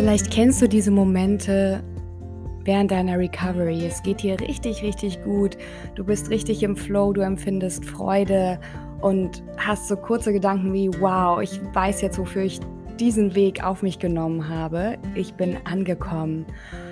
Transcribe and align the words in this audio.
Vielleicht 0.00 0.30
kennst 0.30 0.62
du 0.62 0.66
diese 0.66 0.90
Momente 0.90 1.84
während 2.64 2.90
deiner 2.90 3.18
Recovery. 3.18 3.84
Es 3.84 4.02
geht 4.02 4.22
dir 4.22 4.40
richtig, 4.40 4.82
richtig 4.82 5.22
gut. 5.24 5.58
Du 5.94 6.04
bist 6.04 6.30
richtig 6.30 6.62
im 6.62 6.74
Flow, 6.74 7.12
du 7.12 7.20
empfindest 7.20 7.84
Freude 7.84 8.58
und 9.02 9.42
hast 9.58 9.88
so 9.88 9.96
kurze 9.96 10.32
Gedanken 10.32 10.72
wie, 10.72 10.88
wow, 11.00 11.42
ich 11.42 11.60
weiß 11.74 12.00
jetzt, 12.00 12.18
wofür 12.18 12.40
ich 12.40 12.60
diesen 12.98 13.34
Weg 13.34 13.62
auf 13.62 13.82
mich 13.82 13.98
genommen 13.98 14.48
habe. 14.48 14.96
Ich 15.14 15.34
bin 15.34 15.58
angekommen. 15.64 16.46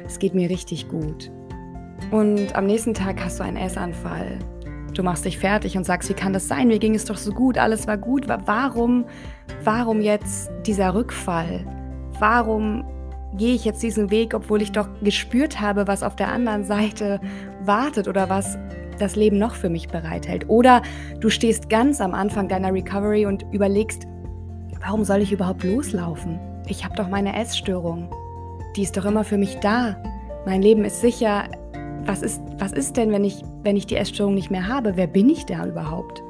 Es 0.07 0.19
geht 0.19 0.35
mir 0.35 0.51
richtig 0.51 0.91
gut. 0.91 1.31
Und 2.11 2.55
am 2.57 2.67
nächsten 2.67 2.93
Tag 2.93 3.25
hast 3.25 3.41
du 3.41 3.43
einen 3.43 3.57
Essanfall. 3.57 4.39
Du 4.93 5.03
machst 5.03 5.25
dich 5.25 5.39
fertig 5.39 5.79
und 5.79 5.85
sagst, 5.85 6.11
wie 6.11 6.15
kann 6.15 6.35
das 6.35 6.47
sein? 6.47 6.69
Mir 6.69 6.79
ging 6.79 6.95
es 6.95 7.07
doch 7.07 7.17
so 7.17 7.33
gut, 7.33 7.57
alles 7.57 7.87
war 7.87 7.97
gut. 7.97 8.27
Warum, 8.45 9.07
warum 9.65 10.03
jetzt 10.03 10.51
dieser 10.67 10.95
Rückfall? 10.95 11.65
Warum 12.21 12.85
gehe 13.37 13.55
ich 13.55 13.65
jetzt 13.65 13.83
diesen 13.83 14.11
Weg, 14.11 14.35
obwohl 14.35 14.63
ich 14.63 14.73
doch 14.73 14.89
gespürt 15.03 15.61
habe, 15.61 15.87
was 15.87 16.03
auf 16.03 16.17
der 16.17 16.33
anderen 16.33 16.65
Seite 16.65 17.21
wartet 17.65 18.09
oder 18.09 18.29
was 18.29 18.59
das 18.99 19.17
Leben 19.17 19.39
noch 19.39 19.55
für 19.55 19.69
mich 19.69 19.89
bereithält? 19.89 20.49
Oder 20.49 20.83
du 21.21 21.31
stehst 21.31 21.69
ganz 21.69 22.01
am 22.01 22.15
Anfang 22.15 22.49
deiner 22.49 22.73
Recovery 22.73 23.27
und 23.27 23.45
überlegst, 23.53 24.07
warum 24.81 25.05
soll 25.05 25.21
ich 25.21 25.33
überhaupt 25.33 25.65
loslaufen? 25.65 26.41
Ich 26.67 26.85
habe 26.85 26.97
doch 26.97 27.09
meine 27.09 27.37
Essstörung. 27.37 28.11
Die 28.77 28.83
ist 28.83 28.97
doch 28.97 29.05
immer 29.05 29.25
für 29.25 29.39
mich 29.39 29.57
da. 29.57 29.97
Mein 30.47 30.63
Leben 30.63 30.85
ist 30.85 31.01
sicher. 31.01 31.45
Was 32.05 32.23
ist, 32.23 32.41
was 32.59 32.73
ist 32.73 32.97
denn, 32.97 33.13
wenn 33.13 33.25
ich, 33.25 33.43
wenn 33.63 33.77
ich 33.77 33.87
die 33.87 33.97
Essstörung 33.97 34.35
nicht 34.35 34.51
mehr 34.51 34.67
habe? 34.67 34.97
Wer 34.97 35.07
bin 35.07 35.29
ich 35.29 35.45
da 35.45 35.67
überhaupt? 35.67 36.23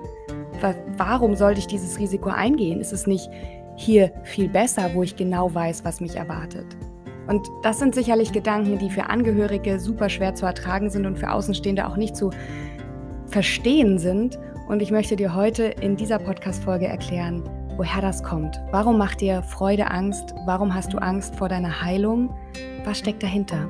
Warum 0.96 1.36
sollte 1.36 1.60
ich 1.60 1.68
dieses 1.68 1.98
Risiko 1.98 2.30
eingehen? 2.30 2.80
Ist 2.80 2.92
es 2.92 3.06
nicht 3.06 3.30
hier 3.76 4.12
viel 4.24 4.48
besser, 4.48 4.90
wo 4.94 5.04
ich 5.04 5.14
genau 5.14 5.54
weiß, 5.54 5.84
was 5.84 6.00
mich 6.00 6.16
erwartet? 6.16 6.66
Und 7.28 7.50
das 7.62 7.78
sind 7.78 7.94
sicherlich 7.94 8.32
Gedanken, 8.32 8.78
die 8.78 8.90
für 8.90 9.10
Angehörige 9.10 9.78
super 9.78 10.08
schwer 10.08 10.34
zu 10.34 10.46
ertragen 10.46 10.90
sind 10.90 11.06
und 11.06 11.18
für 11.18 11.30
Außenstehende 11.30 11.86
auch 11.86 11.96
nicht 11.96 12.16
zu 12.16 12.30
verstehen 13.26 13.98
sind. 13.98 14.38
Und 14.66 14.80
ich 14.80 14.90
möchte 14.90 15.14
dir 15.14 15.34
heute 15.34 15.64
in 15.64 15.96
dieser 15.96 16.18
Podcast-Folge 16.18 16.86
erklären, 16.86 17.42
woher 17.76 18.00
das 18.00 18.22
kommt. 18.22 18.60
Warum 18.70 18.98
macht 18.98 19.20
dir 19.20 19.42
Freude 19.42 19.90
Angst? 19.90 20.34
Warum 20.46 20.74
hast 20.74 20.92
du 20.92 20.98
Angst 20.98 21.36
vor 21.36 21.48
deiner 21.48 21.82
Heilung? 21.82 22.34
Was 22.84 22.98
steckt 22.98 23.22
dahinter? 23.22 23.68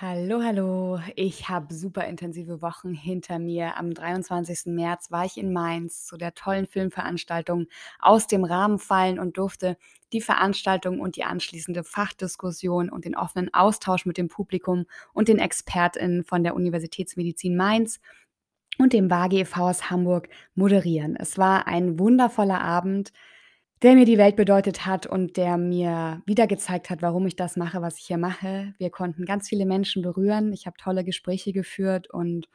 Hallo, 0.00 0.42
hallo. 0.42 0.98
Ich 1.14 1.48
habe 1.48 1.72
super 1.72 2.04
intensive 2.08 2.60
Wochen 2.60 2.94
hinter 2.94 3.38
mir. 3.38 3.76
Am 3.76 3.94
23. 3.94 4.74
März 4.74 5.12
war 5.12 5.24
ich 5.24 5.38
in 5.38 5.52
Mainz 5.52 6.04
zu 6.04 6.16
der 6.16 6.34
tollen 6.34 6.66
Filmveranstaltung 6.66 7.68
aus 8.00 8.26
dem 8.26 8.42
Rahmen 8.42 8.80
fallen 8.80 9.20
und 9.20 9.38
durfte 9.38 9.78
die 10.12 10.20
Veranstaltung 10.20 10.98
und 10.98 11.14
die 11.14 11.22
anschließende 11.22 11.84
Fachdiskussion 11.84 12.90
und 12.90 13.04
den 13.04 13.14
offenen 13.14 13.54
Austausch 13.54 14.04
mit 14.04 14.18
dem 14.18 14.26
Publikum 14.26 14.86
und 15.12 15.28
den 15.28 15.38
ExpertInnen 15.38 16.24
von 16.24 16.42
der 16.42 16.56
Universitätsmedizin 16.56 17.56
Mainz 17.56 18.00
und 18.78 18.94
dem 18.94 19.08
WAG 19.08 19.32
e.V. 19.32 19.68
aus 19.68 19.90
Hamburg 19.90 20.28
moderieren. 20.56 21.14
Es 21.14 21.38
war 21.38 21.68
ein 21.68 22.00
wundervoller 22.00 22.60
Abend 22.60 23.12
der 23.84 23.96
mir 23.96 24.06
die 24.06 24.16
Welt 24.16 24.34
bedeutet 24.34 24.86
hat 24.86 25.04
und 25.04 25.36
der 25.36 25.58
mir 25.58 26.22
wieder 26.24 26.46
gezeigt 26.46 26.88
hat, 26.88 27.02
warum 27.02 27.26
ich 27.26 27.36
das 27.36 27.54
mache, 27.56 27.82
was 27.82 27.98
ich 27.98 28.06
hier 28.06 28.16
mache. 28.16 28.72
Wir 28.78 28.88
konnten 28.88 29.26
ganz 29.26 29.46
viele 29.46 29.66
Menschen 29.66 30.00
berühren. 30.00 30.54
Ich 30.54 30.64
habe 30.64 30.78
tolle 30.78 31.04
Gespräche 31.04 31.52
geführt 31.52 32.08
und 32.08 32.48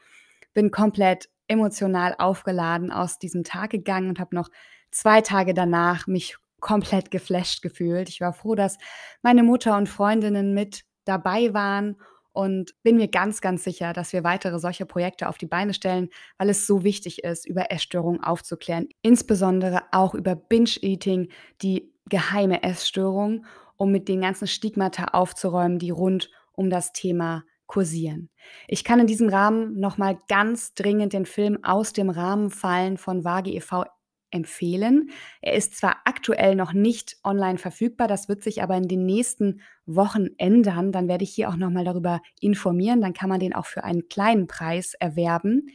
bin 0.55 0.71
komplett 0.71 1.29
emotional 1.47 2.15
aufgeladen 2.17 2.91
aus 2.91 3.19
diesem 3.19 3.43
Tag 3.43 3.69
gegangen 3.69 4.09
und 4.09 4.19
habe 4.19 4.35
noch 4.35 4.49
zwei 4.89 5.21
Tage 5.21 5.53
danach 5.53 6.07
mich 6.07 6.35
komplett 6.59 7.11
geflasht 7.11 7.61
gefühlt. 7.61 8.09
Ich 8.09 8.21
war 8.21 8.33
froh, 8.33 8.55
dass 8.55 8.79
meine 9.21 9.43
Mutter 9.43 9.77
und 9.77 9.87
Freundinnen 9.87 10.55
mit 10.55 10.83
dabei 11.05 11.53
waren 11.53 11.97
und 12.31 12.73
bin 12.83 12.97
mir 12.97 13.07
ganz, 13.07 13.41
ganz 13.41 13.63
sicher, 13.63 13.93
dass 13.93 14.13
wir 14.13 14.23
weitere 14.23 14.59
solche 14.59 14.85
Projekte 14.85 15.27
auf 15.27 15.37
die 15.37 15.47
Beine 15.47 15.73
stellen, 15.73 16.09
weil 16.37 16.49
es 16.49 16.67
so 16.67 16.83
wichtig 16.83 17.23
ist, 17.23 17.47
über 17.47 17.71
Essstörungen 17.71 18.23
aufzuklären, 18.23 18.87
insbesondere 19.01 19.81
auch 19.91 20.13
über 20.13 20.35
Binge-Eating, 20.35 21.29
die 21.61 21.93
geheime 22.07 22.63
Essstörung, 22.63 23.45
um 23.77 23.91
mit 23.91 24.07
den 24.07 24.21
ganzen 24.21 24.47
Stigmata 24.47 25.05
aufzuräumen, 25.05 25.79
die 25.79 25.91
rund 25.91 26.29
um 26.51 26.69
das 26.69 26.91
Thema 26.91 27.43
kursieren. 27.67 28.29
Ich 28.67 28.83
kann 28.83 28.99
in 28.99 29.07
diesem 29.07 29.29
Rahmen 29.29 29.79
nochmal 29.79 30.17
ganz 30.27 30.73
dringend 30.73 31.13
den 31.13 31.25
Film 31.25 31.63
aus 31.63 31.93
dem 31.93 32.09
Rahmen 32.09 32.49
fallen 32.49 32.97
von 32.97 33.23
Wage 33.23 33.51
e.V 33.51 33.85
empfehlen. 34.31 35.09
Er 35.41 35.53
ist 35.53 35.75
zwar 35.75 35.97
aktuell 36.05 36.55
noch 36.55 36.73
nicht 36.73 37.17
online 37.23 37.57
verfügbar, 37.57 38.07
das 38.07 38.29
wird 38.29 38.43
sich 38.43 38.61
aber 38.61 38.75
in 38.77 38.87
den 38.87 39.05
nächsten 39.05 39.61
Wochen 39.85 40.27
ändern. 40.37 40.91
Dann 40.91 41.07
werde 41.07 41.23
ich 41.23 41.31
hier 41.31 41.49
auch 41.49 41.55
nochmal 41.55 41.85
darüber 41.85 42.21
informieren. 42.39 43.01
Dann 43.01 43.13
kann 43.13 43.29
man 43.29 43.39
den 43.39 43.53
auch 43.55 43.65
für 43.65 43.83
einen 43.83 44.07
kleinen 44.07 44.47
Preis 44.47 44.93
erwerben. 44.93 45.67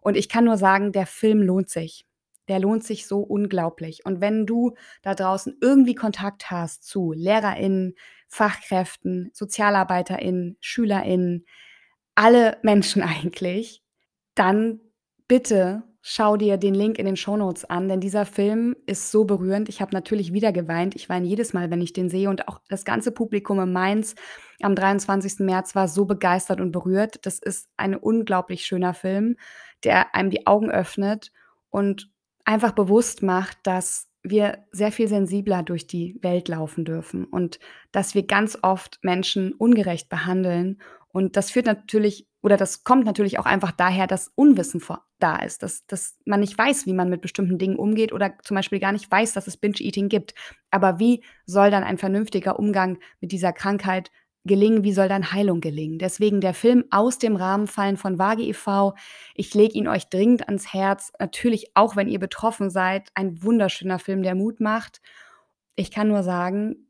Und 0.00 0.16
ich 0.16 0.28
kann 0.28 0.44
nur 0.44 0.56
sagen, 0.56 0.92
der 0.92 1.06
Film 1.06 1.42
lohnt 1.42 1.68
sich. 1.68 2.06
Der 2.48 2.60
lohnt 2.60 2.84
sich 2.84 3.06
so 3.06 3.20
unglaublich. 3.20 4.06
Und 4.06 4.20
wenn 4.20 4.46
du 4.46 4.74
da 5.02 5.14
draußen 5.14 5.56
irgendwie 5.60 5.94
Kontakt 5.94 6.50
hast 6.50 6.84
zu 6.84 7.12
LehrerInnen, 7.12 7.94
Fachkräften, 8.28 9.30
SozialarbeiterInnen, 9.32 10.56
SchülerInnen, 10.60 11.44
alle 12.14 12.58
Menschen 12.62 13.02
eigentlich, 13.02 13.82
dann 14.34 14.80
bitte 15.28 15.82
Schau 16.08 16.36
dir 16.36 16.56
den 16.56 16.76
Link 16.76 17.00
in 17.00 17.06
den 17.06 17.16
Shownotes 17.16 17.64
an, 17.64 17.88
denn 17.88 17.98
dieser 17.98 18.26
Film 18.26 18.76
ist 18.86 19.10
so 19.10 19.24
berührend. 19.24 19.68
Ich 19.68 19.80
habe 19.80 19.92
natürlich 19.92 20.32
wieder 20.32 20.52
geweint. 20.52 20.94
Ich 20.94 21.08
weine 21.08 21.26
jedes 21.26 21.52
Mal, 21.52 21.68
wenn 21.68 21.80
ich 21.80 21.92
den 21.92 22.08
sehe. 22.08 22.30
Und 22.30 22.46
auch 22.46 22.60
das 22.68 22.84
ganze 22.84 23.10
Publikum 23.10 23.58
in 23.58 23.72
Mainz 23.72 24.14
am 24.62 24.76
23. 24.76 25.40
März 25.40 25.74
war 25.74 25.88
so 25.88 26.04
begeistert 26.04 26.60
und 26.60 26.70
berührt. 26.70 27.26
Das 27.26 27.40
ist 27.40 27.68
ein 27.76 27.96
unglaublich 27.96 28.66
schöner 28.66 28.94
Film, 28.94 29.36
der 29.82 30.14
einem 30.14 30.30
die 30.30 30.46
Augen 30.46 30.70
öffnet 30.70 31.32
und 31.70 32.08
einfach 32.44 32.70
bewusst 32.70 33.24
macht, 33.24 33.58
dass 33.64 34.08
wir 34.22 34.64
sehr 34.70 34.92
viel 34.92 35.08
sensibler 35.08 35.64
durch 35.64 35.88
die 35.88 36.20
Welt 36.22 36.46
laufen 36.46 36.84
dürfen 36.84 37.24
und 37.24 37.58
dass 37.90 38.14
wir 38.14 38.28
ganz 38.28 38.56
oft 38.62 39.00
Menschen 39.02 39.54
ungerecht 39.54 40.08
behandeln. 40.08 40.80
Und 41.08 41.36
das 41.36 41.50
führt 41.50 41.66
natürlich 41.66 42.28
oder 42.46 42.56
das 42.56 42.84
kommt 42.84 43.04
natürlich 43.06 43.40
auch 43.40 43.44
einfach 43.44 43.72
daher, 43.72 44.06
dass 44.06 44.30
Unwissen 44.36 44.78
vor, 44.78 45.04
da 45.18 45.34
ist, 45.34 45.64
dass, 45.64 45.84
dass 45.88 46.16
man 46.26 46.38
nicht 46.38 46.56
weiß, 46.56 46.86
wie 46.86 46.92
man 46.92 47.10
mit 47.10 47.20
bestimmten 47.20 47.58
Dingen 47.58 47.74
umgeht 47.74 48.12
oder 48.12 48.38
zum 48.40 48.54
Beispiel 48.54 48.78
gar 48.78 48.92
nicht 48.92 49.10
weiß, 49.10 49.32
dass 49.32 49.48
es 49.48 49.56
Binge-Eating 49.56 50.08
gibt. 50.08 50.32
Aber 50.70 51.00
wie 51.00 51.24
soll 51.44 51.72
dann 51.72 51.82
ein 51.82 51.98
vernünftiger 51.98 52.56
Umgang 52.56 52.98
mit 53.20 53.32
dieser 53.32 53.52
Krankheit 53.52 54.12
gelingen? 54.44 54.84
Wie 54.84 54.92
soll 54.92 55.08
dann 55.08 55.32
Heilung 55.32 55.60
gelingen? 55.60 55.98
Deswegen 55.98 56.40
der 56.40 56.54
Film 56.54 56.84
aus 56.90 57.18
dem 57.18 57.34
Rahmen 57.34 57.66
fallen 57.66 57.96
von 57.96 58.20
Wage 58.20 58.44
e.V. 58.44 58.94
Ich 59.34 59.52
lege 59.52 59.74
ihn 59.74 59.88
euch 59.88 60.08
dringend 60.08 60.46
ans 60.46 60.72
Herz. 60.72 61.10
Natürlich 61.18 61.72
auch, 61.74 61.96
wenn 61.96 62.06
ihr 62.06 62.20
betroffen 62.20 62.70
seid. 62.70 63.08
Ein 63.14 63.42
wunderschöner 63.42 63.98
Film, 63.98 64.22
der 64.22 64.36
Mut 64.36 64.60
macht. 64.60 65.00
Ich 65.74 65.90
kann 65.90 66.06
nur 66.06 66.22
sagen, 66.22 66.85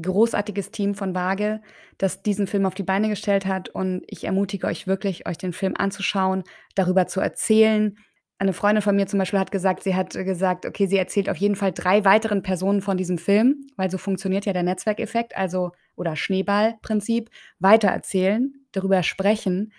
großartiges 0.00 0.70
Team 0.70 0.94
von 0.94 1.14
Waage, 1.14 1.60
das 1.98 2.22
diesen 2.22 2.46
Film 2.46 2.66
auf 2.66 2.74
die 2.74 2.82
Beine 2.82 3.08
gestellt 3.08 3.46
hat. 3.46 3.68
Und 3.68 4.02
ich 4.06 4.24
ermutige 4.24 4.66
euch 4.66 4.86
wirklich, 4.86 5.26
euch 5.26 5.38
den 5.38 5.52
Film 5.52 5.74
anzuschauen, 5.76 6.44
darüber 6.74 7.06
zu 7.06 7.20
erzählen. 7.20 7.96
Eine 8.38 8.52
Freundin 8.52 8.82
von 8.82 8.94
mir 8.94 9.06
zum 9.06 9.18
Beispiel 9.18 9.40
hat 9.40 9.50
gesagt, 9.50 9.82
sie 9.82 9.94
hat 9.94 10.10
gesagt, 10.12 10.66
okay, 10.66 10.86
sie 10.86 10.98
erzählt 10.98 11.30
auf 11.30 11.38
jeden 11.38 11.56
Fall 11.56 11.72
drei 11.72 12.04
weiteren 12.04 12.42
Personen 12.42 12.82
von 12.82 12.96
diesem 12.96 13.16
Film, 13.16 13.66
weil 13.76 13.90
so 13.90 13.96
funktioniert 13.96 14.44
ja 14.44 14.52
der 14.52 14.62
Netzwerkeffekt, 14.62 15.36
also 15.36 15.72
oder 15.96 16.16
Schneeballprinzip, 16.16 17.30
weitererzählen, 17.58 18.52
darüber 18.72 19.02
sprechen, 19.02 19.72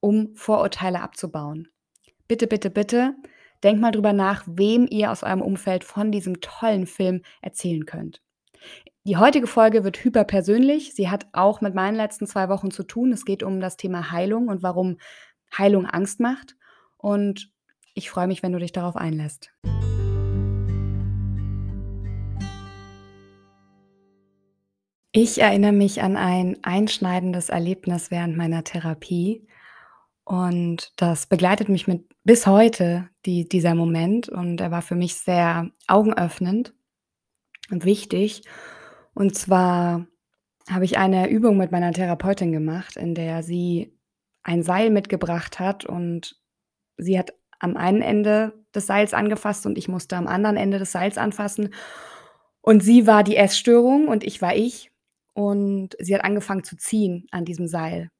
um 0.00 0.34
Vorurteile 0.34 1.02
abzubauen. 1.02 1.68
Bitte, 2.26 2.46
bitte, 2.46 2.70
bitte, 2.70 3.14
denkt 3.62 3.82
mal 3.82 3.90
drüber 3.90 4.12
nach, 4.12 4.44
wem 4.46 4.86
ihr 4.88 5.10
aus 5.10 5.22
eurem 5.22 5.42
Umfeld 5.42 5.84
von 5.84 6.10
diesem 6.10 6.40
tollen 6.40 6.86
Film 6.86 7.22
erzählen 7.42 7.84
könnt. 7.84 8.22
Die 9.04 9.16
heutige 9.16 9.46
Folge 9.46 9.82
wird 9.82 10.04
hyperpersönlich. 10.04 10.92
Sie 10.94 11.08
hat 11.08 11.26
auch 11.32 11.62
mit 11.62 11.74
meinen 11.74 11.96
letzten 11.96 12.26
zwei 12.26 12.50
Wochen 12.50 12.70
zu 12.70 12.82
tun. 12.82 13.12
Es 13.12 13.24
geht 13.24 13.42
um 13.42 13.58
das 13.58 13.78
Thema 13.78 14.10
Heilung 14.10 14.48
und 14.48 14.62
warum 14.62 14.98
Heilung 15.56 15.86
Angst 15.86 16.20
macht. 16.20 16.54
Und 16.98 17.50
ich 17.94 18.10
freue 18.10 18.26
mich, 18.26 18.42
wenn 18.42 18.52
du 18.52 18.58
dich 18.58 18.72
darauf 18.72 18.96
einlässt. 18.96 19.52
Ich 25.12 25.40
erinnere 25.40 25.72
mich 25.72 26.02
an 26.02 26.18
ein 26.18 26.58
einschneidendes 26.62 27.48
Erlebnis 27.48 28.10
während 28.10 28.36
meiner 28.36 28.64
Therapie. 28.64 29.46
Und 30.24 30.92
das 30.96 31.26
begleitet 31.26 31.70
mich 31.70 31.88
mit 31.88 32.04
bis 32.24 32.46
heute, 32.46 33.08
die, 33.24 33.48
dieser 33.48 33.74
Moment. 33.74 34.28
Und 34.28 34.60
er 34.60 34.70
war 34.70 34.82
für 34.82 34.94
mich 34.94 35.14
sehr 35.14 35.70
augenöffnend 35.86 36.74
und 37.70 37.86
wichtig. 37.86 38.42
Und 39.14 39.34
zwar 39.36 40.06
habe 40.68 40.84
ich 40.84 40.98
eine 40.98 41.28
Übung 41.28 41.56
mit 41.56 41.72
meiner 41.72 41.92
Therapeutin 41.92 42.52
gemacht, 42.52 42.96
in 42.96 43.14
der 43.14 43.42
sie 43.42 43.96
ein 44.42 44.62
Seil 44.62 44.90
mitgebracht 44.90 45.58
hat 45.58 45.84
und 45.84 46.40
sie 46.96 47.18
hat 47.18 47.34
am 47.58 47.76
einen 47.76 48.02
Ende 48.02 48.54
des 48.74 48.86
Seils 48.86 49.12
angefasst 49.14 49.66
und 49.66 49.76
ich 49.76 49.88
musste 49.88 50.16
am 50.16 50.26
anderen 50.26 50.56
Ende 50.56 50.78
des 50.78 50.92
Seils 50.92 51.18
anfassen. 51.18 51.74
Und 52.62 52.82
sie 52.82 53.06
war 53.06 53.24
die 53.24 53.36
Essstörung 53.36 54.08
und 54.08 54.24
ich 54.24 54.40
war 54.42 54.54
ich. 54.54 54.90
Und 55.34 55.96
sie 55.98 56.14
hat 56.14 56.24
angefangen 56.24 56.64
zu 56.64 56.76
ziehen 56.76 57.26
an 57.30 57.44
diesem 57.44 57.66
Seil. 57.66 58.10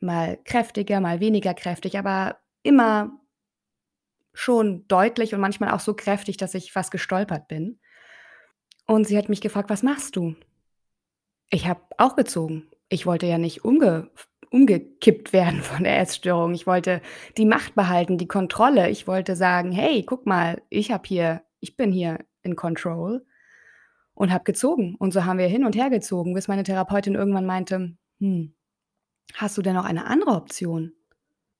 Mal 0.00 0.38
kräftiger, 0.44 1.00
mal 1.00 1.20
weniger 1.20 1.54
kräftig, 1.54 1.98
aber 1.98 2.38
immer 2.62 3.18
schon 4.32 4.86
deutlich 4.88 5.34
und 5.34 5.40
manchmal 5.40 5.70
auch 5.70 5.80
so 5.80 5.94
kräftig, 5.94 6.36
dass 6.36 6.54
ich 6.54 6.72
fast 6.72 6.90
gestolpert 6.90 7.48
bin. 7.48 7.80
Und 8.88 9.06
sie 9.06 9.16
hat 9.16 9.28
mich 9.28 9.40
gefragt: 9.40 9.70
„Was 9.70 9.84
machst 9.84 10.16
du?“ 10.16 10.34
Ich 11.50 11.66
habe 11.68 11.80
auch 11.98 12.16
gezogen. 12.16 12.66
Ich 12.88 13.06
wollte 13.06 13.26
ja 13.26 13.38
nicht 13.38 13.64
umge 13.64 14.10
umgekippt 14.50 15.32
werden 15.34 15.60
von 15.62 15.84
der 15.84 16.00
Essstörung. 16.00 16.54
Ich 16.54 16.66
wollte 16.66 17.02
die 17.36 17.44
Macht 17.44 17.74
behalten, 17.74 18.16
die 18.18 18.28
Kontrolle. 18.28 18.88
Ich 18.90 19.06
wollte 19.06 19.36
sagen: 19.36 19.70
„Hey, 19.72 20.02
guck 20.04 20.26
mal, 20.26 20.62
ich 20.70 20.90
habe 20.90 21.06
hier 21.06 21.42
ich 21.60 21.76
bin 21.76 21.92
hier 21.92 22.24
in 22.42 22.56
control“ 22.56 23.24
und 24.14 24.32
habe 24.32 24.44
gezogen. 24.44 24.96
Und 24.96 25.12
so 25.12 25.24
haben 25.24 25.38
wir 25.38 25.48
hin 25.48 25.64
und 25.64 25.76
her 25.76 25.90
gezogen, 25.90 26.34
bis 26.34 26.48
meine 26.48 26.64
Therapeutin 26.64 27.14
irgendwann 27.14 27.46
meinte: 27.46 27.96
„Hm, 28.20 28.54
hast 29.34 29.58
du 29.58 29.62
denn 29.62 29.74
noch 29.74 29.86
eine 29.86 30.06
andere 30.06 30.32
Option?“ 30.32 30.92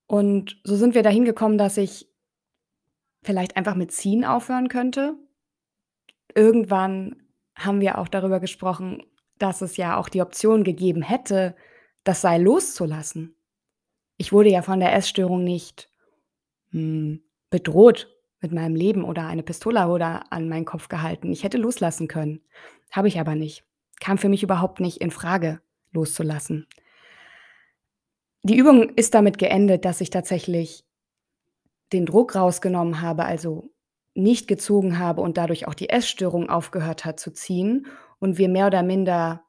Und 0.06 0.60
so 0.64 0.76
sind 0.76 0.94
wir 0.94 1.02
dahin 1.04 1.24
gekommen, 1.26 1.58
dass 1.58 1.76
ich 1.78 2.08
vielleicht 3.22 3.56
einfach 3.56 3.74
mit 3.74 3.92
Ziehen 3.92 4.24
aufhören 4.24 4.68
könnte. 4.68 5.16
Irgendwann 6.34 7.16
haben 7.54 7.80
wir 7.80 7.98
auch 7.98 8.08
darüber 8.08 8.40
gesprochen, 8.40 9.02
dass 9.38 9.62
es 9.62 9.76
ja 9.76 9.96
auch 9.96 10.08
die 10.08 10.22
Option 10.22 10.64
gegeben 10.64 11.02
hätte, 11.02 11.54
das 12.04 12.20
Seil 12.20 12.42
loszulassen. 12.42 13.34
Ich 14.16 14.32
wurde 14.32 14.50
ja 14.50 14.62
von 14.62 14.80
der 14.80 14.94
Essstörung 14.94 15.44
nicht, 15.44 15.90
hm, 16.70 17.22
bedroht 17.50 18.08
mit 18.40 18.52
meinem 18.52 18.74
Leben 18.74 19.04
oder 19.04 19.26
eine 19.26 19.42
Pistole 19.42 19.88
wurde 19.88 20.22
an 20.30 20.48
meinen 20.48 20.64
Kopf 20.64 20.88
gehalten. 20.88 21.32
Ich 21.32 21.44
hätte 21.44 21.58
loslassen 21.58 22.08
können, 22.08 22.40
habe 22.90 23.08
ich 23.08 23.18
aber 23.18 23.34
nicht. 23.34 23.64
Kam 24.00 24.18
für 24.18 24.28
mich 24.28 24.42
überhaupt 24.42 24.80
nicht 24.80 25.00
infrage, 25.00 25.60
loszulassen. 25.92 26.66
Die 28.42 28.56
Übung 28.56 28.90
ist 28.90 29.14
damit 29.14 29.38
geendet, 29.38 29.84
dass 29.84 30.00
ich 30.00 30.10
tatsächlich 30.10 30.84
den 31.92 32.06
Druck 32.06 32.36
rausgenommen 32.36 33.00
habe, 33.00 33.24
also 33.24 33.70
nicht 34.18 34.48
gezogen 34.48 34.98
habe 34.98 35.20
und 35.22 35.38
dadurch 35.38 35.68
auch 35.68 35.74
die 35.74 35.90
Essstörung 35.90 36.50
aufgehört 36.50 37.04
hat 37.06 37.20
zu 37.20 37.32
ziehen 37.32 37.86
und 38.20 38.38
wir 38.38 38.48
mehr 38.48 38.66
oder 38.68 38.82
minder 38.82 39.44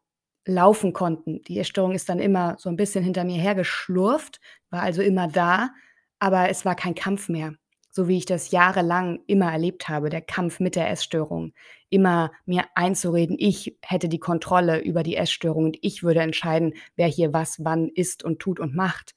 laufen 0.46 0.94
konnten. 0.94 1.42
Die 1.44 1.60
Essstörung 1.60 1.94
ist 1.94 2.10
dann 2.10 2.20
immer 2.20 2.56
so 2.60 2.70
'n 2.70 2.76
bisschen 2.78 3.04
hinter 3.04 3.24
mir 3.26 3.42
hergeschlurft, 3.42 4.40
war 4.72 4.82
also 4.84 5.02
immer 5.02 5.28
da, 5.28 5.72
aber 6.20 6.50
es 6.50 6.66
war 6.66 6.76
kein 6.76 6.96
Kampf 6.96 7.30
mehr, 7.30 7.54
so 7.92 8.08
wie 8.08 8.18
ich 8.18 8.26
das 8.26 8.52
jahrelang 8.52 9.20
immer 9.28 9.52
erlebt 9.52 9.90
habe, 9.90 10.10
der 10.10 10.22
Kampf 10.22 10.60
mit 10.60 10.76
der 10.76 10.90
Essstörung. 10.92 11.54
Immer 11.90 12.32
mir 12.46 12.66
einzureden, 12.76 13.36
ich 13.40 13.78
hätte 13.82 14.10
die 14.10 14.20
Kontrolle 14.20 14.80
über 14.82 15.04
die 15.04 15.16
Essstörung 15.18 15.66
und 15.66 15.78
ich 15.82 16.04
würde 16.04 16.22
entscheiden, 16.22 16.74
wer 16.96 17.08
hier 17.08 17.34
was 17.34 17.64
wann 17.66 17.90
isst 17.90 18.24
und 18.24 18.40
tut 18.40 18.60
und 18.60 18.76
macht. 18.76 19.14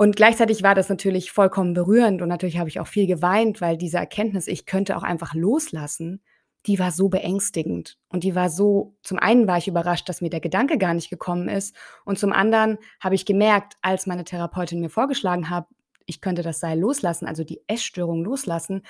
Und 0.00 0.16
gleichzeitig 0.16 0.62
war 0.62 0.74
das 0.74 0.88
natürlich 0.88 1.30
vollkommen 1.30 1.74
berührend 1.74 2.22
und 2.22 2.28
natürlich 2.30 2.56
habe 2.56 2.70
ich 2.70 2.80
auch 2.80 2.86
viel 2.86 3.06
geweint, 3.06 3.60
weil 3.60 3.76
diese 3.76 3.98
Erkenntnis, 3.98 4.46
ich 4.46 4.64
könnte 4.64 4.96
auch 4.96 5.02
einfach 5.02 5.34
loslassen, 5.34 6.22
die 6.64 6.78
war 6.78 6.90
so 6.90 7.10
beängstigend. 7.10 7.98
Und 8.08 8.24
die 8.24 8.34
war 8.34 8.48
so 8.48 8.96
zum 9.02 9.18
einen 9.18 9.46
war 9.46 9.58
ich 9.58 9.68
überrascht, 9.68 10.08
dass 10.08 10.22
mir 10.22 10.30
der 10.30 10.40
Gedanke 10.40 10.78
gar 10.78 10.94
nicht 10.94 11.10
gekommen 11.10 11.50
ist 11.50 11.76
und 12.06 12.18
zum 12.18 12.32
anderen 12.32 12.78
habe 12.98 13.14
ich 13.14 13.26
gemerkt, 13.26 13.74
als 13.82 14.06
meine 14.06 14.24
Therapeutin 14.24 14.80
mir 14.80 14.88
vorgeschlagen 14.88 15.50
hat, 15.50 15.66
ich 16.06 16.22
könnte 16.22 16.40
das 16.40 16.60
Seil 16.60 16.80
loslassen, 16.80 17.26
also 17.26 17.44
die 17.44 17.60
Essstörung 17.66 18.24
loslassen, 18.24 18.80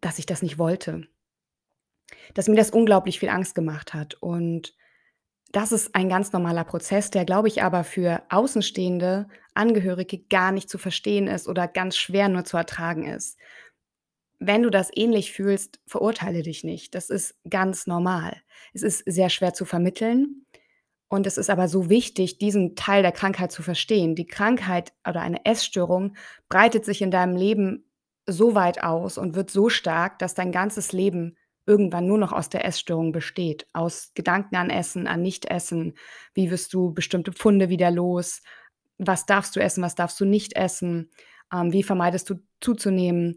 dass 0.00 0.20
ich 0.20 0.26
das 0.26 0.42
nicht 0.42 0.60
wollte. 0.60 1.08
Dass 2.34 2.46
mir 2.46 2.54
das 2.54 2.70
unglaublich 2.70 3.18
viel 3.18 3.30
Angst 3.30 3.56
gemacht 3.56 3.94
hat. 3.94 4.14
Und 4.14 4.76
das 5.50 5.72
ist 5.72 5.94
ein 5.94 6.08
ganz 6.08 6.32
normaler 6.32 6.64
Prozess, 6.64 7.10
der, 7.10 7.24
glaube 7.24 7.48
ich, 7.48 7.62
aber 7.62 7.84
für 7.84 8.22
außenstehende 8.28 9.28
Angehörige 9.54 10.18
gar 10.18 10.52
nicht 10.52 10.68
zu 10.68 10.78
verstehen 10.78 11.26
ist 11.26 11.48
oder 11.48 11.66
ganz 11.66 11.96
schwer 11.96 12.28
nur 12.28 12.44
zu 12.44 12.56
ertragen 12.56 13.06
ist. 13.06 13.38
Wenn 14.38 14.62
du 14.62 14.70
das 14.70 14.90
ähnlich 14.94 15.32
fühlst, 15.32 15.80
verurteile 15.86 16.42
dich 16.42 16.64
nicht. 16.64 16.94
Das 16.94 17.10
ist 17.10 17.34
ganz 17.48 17.86
normal. 17.86 18.36
Es 18.72 18.82
ist 18.82 19.02
sehr 19.06 19.30
schwer 19.30 19.54
zu 19.54 19.64
vermitteln 19.64 20.44
und 21.08 21.26
es 21.26 21.38
ist 21.38 21.48
aber 21.48 21.66
so 21.66 21.88
wichtig, 21.88 22.38
diesen 22.38 22.76
Teil 22.76 23.02
der 23.02 23.12
Krankheit 23.12 23.50
zu 23.50 23.62
verstehen. 23.62 24.14
Die 24.14 24.26
Krankheit 24.26 24.92
oder 25.08 25.22
eine 25.22 25.44
Essstörung 25.46 26.14
breitet 26.50 26.84
sich 26.84 27.00
in 27.00 27.10
deinem 27.10 27.34
Leben 27.34 27.90
so 28.26 28.54
weit 28.54 28.82
aus 28.82 29.16
und 29.16 29.34
wird 29.34 29.50
so 29.50 29.70
stark, 29.70 30.18
dass 30.18 30.34
dein 30.34 30.52
ganzes 30.52 30.92
Leben 30.92 31.37
irgendwann 31.68 32.06
nur 32.06 32.18
noch 32.18 32.32
aus 32.32 32.48
der 32.48 32.64
Essstörung 32.64 33.12
besteht, 33.12 33.66
aus 33.72 34.12
Gedanken 34.14 34.56
an 34.56 34.70
Essen, 34.70 35.06
an 35.06 35.22
Nichtessen. 35.22 35.94
Wie 36.34 36.50
wirst 36.50 36.72
du 36.72 36.92
bestimmte 36.92 37.32
Pfunde 37.32 37.68
wieder 37.68 37.90
los? 37.90 38.42
Was 38.96 39.26
darfst 39.26 39.54
du 39.54 39.60
essen, 39.60 39.82
was 39.82 39.94
darfst 39.94 40.18
du 40.18 40.24
nicht 40.24 40.56
essen? 40.56 41.10
Ähm, 41.52 41.72
wie 41.72 41.82
vermeidest 41.82 42.30
du 42.30 42.36
zuzunehmen? 42.60 43.36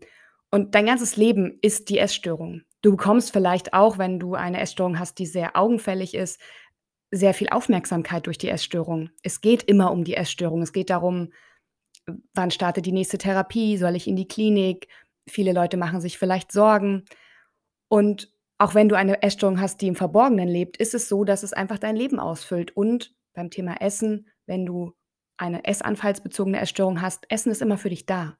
Und 0.49 0.73
dein 0.73 0.85
ganzes 0.85 1.17
Leben 1.17 1.59
ist 1.61 1.89
die 1.89 1.99
Essstörung. 1.99 2.63
Du 2.81 2.91
bekommst 2.91 3.31
vielleicht 3.31 3.73
auch, 3.73 3.97
wenn 3.97 4.19
du 4.19 4.33
eine 4.33 4.59
Essstörung 4.59 4.97
hast, 4.97 5.19
die 5.19 5.27
sehr 5.27 5.55
augenfällig 5.55 6.15
ist, 6.15 6.41
sehr 7.11 7.33
viel 7.33 7.49
Aufmerksamkeit 7.49 8.25
durch 8.25 8.37
die 8.37 8.49
Essstörung. 8.49 9.09
Es 9.21 9.41
geht 9.41 9.63
immer 9.63 9.91
um 9.91 10.03
die 10.03 10.15
Essstörung. 10.15 10.61
Es 10.61 10.73
geht 10.73 10.89
darum, 10.89 11.31
wann 12.33 12.51
startet 12.51 12.85
die 12.85 12.93
nächste 12.93 13.17
Therapie? 13.17 13.77
Soll 13.77 13.95
ich 13.95 14.07
in 14.07 14.15
die 14.15 14.27
Klinik? 14.27 14.87
Viele 15.27 15.53
Leute 15.53 15.77
machen 15.77 16.01
sich 16.01 16.17
vielleicht 16.17 16.51
Sorgen. 16.51 17.03
Und 17.91 18.31
auch 18.57 18.73
wenn 18.73 18.87
du 18.87 18.95
eine 18.95 19.21
Essstörung 19.21 19.59
hast, 19.59 19.81
die 19.81 19.87
im 19.87 19.95
Verborgenen 19.95 20.47
lebt, 20.47 20.77
ist 20.77 20.93
es 20.93 21.09
so, 21.09 21.25
dass 21.25 21.43
es 21.43 21.51
einfach 21.51 21.77
dein 21.77 21.97
Leben 21.97 22.21
ausfüllt. 22.21 22.71
Und 22.77 23.13
beim 23.33 23.49
Thema 23.49 23.81
Essen, 23.81 24.29
wenn 24.45 24.65
du 24.65 24.93
eine 25.35 25.65
essanfallsbezogene 25.65 26.61
Essstörung 26.61 27.01
hast, 27.01 27.29
Essen 27.29 27.51
ist 27.51 27.61
immer 27.61 27.77
für 27.77 27.89
dich 27.89 28.05
da. 28.05 28.37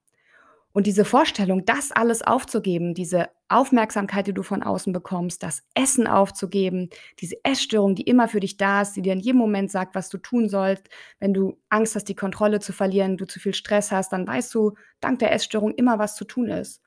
Und 0.72 0.88
diese 0.88 1.04
Vorstellung, 1.04 1.66
das 1.66 1.92
alles 1.92 2.22
aufzugeben, 2.22 2.94
diese 2.94 3.28
Aufmerksamkeit, 3.50 4.26
die 4.28 4.34
du 4.34 4.42
von 4.42 4.64
außen 4.64 4.94
bekommst, 4.94 5.44
das 5.44 5.64
Essen 5.74 6.08
aufzugeben, 6.08 6.90
diese 7.20 7.36
Essstörung, 7.44 7.96
die 7.96 8.04
immer 8.04 8.30
für 8.30 8.40
dich 8.40 8.56
da 8.56 8.84
ist, 8.84 8.94
die 8.94 9.02
dir 9.02 9.12
in 9.12 9.20
jedem 9.20 9.40
Moment 9.40 9.70
sagt, 9.70 9.96
was 9.96 10.08
du 10.08 10.18
tun 10.18 10.48
sollst. 10.48 10.88
Wenn 11.20 11.34
du 11.34 11.60
Angst 11.68 11.96
hast, 11.96 12.06
die 12.06 12.16
Kontrolle 12.16 12.62
zu 12.62 12.72
verlieren, 12.72 13.18
du 13.18 13.28
zu 13.28 13.42
viel 13.42 13.54
Stress 13.54 13.92
hast, 13.92 14.14
dann 14.14 14.26
weißt 14.26 14.56
du 14.56 14.76
dank 15.02 15.20
der 15.20 15.34
Essstörung 15.34 15.74
immer, 15.74 16.00
was 16.00 16.16
zu 16.16 16.24
tun 16.24 16.48
ist. 16.48 16.82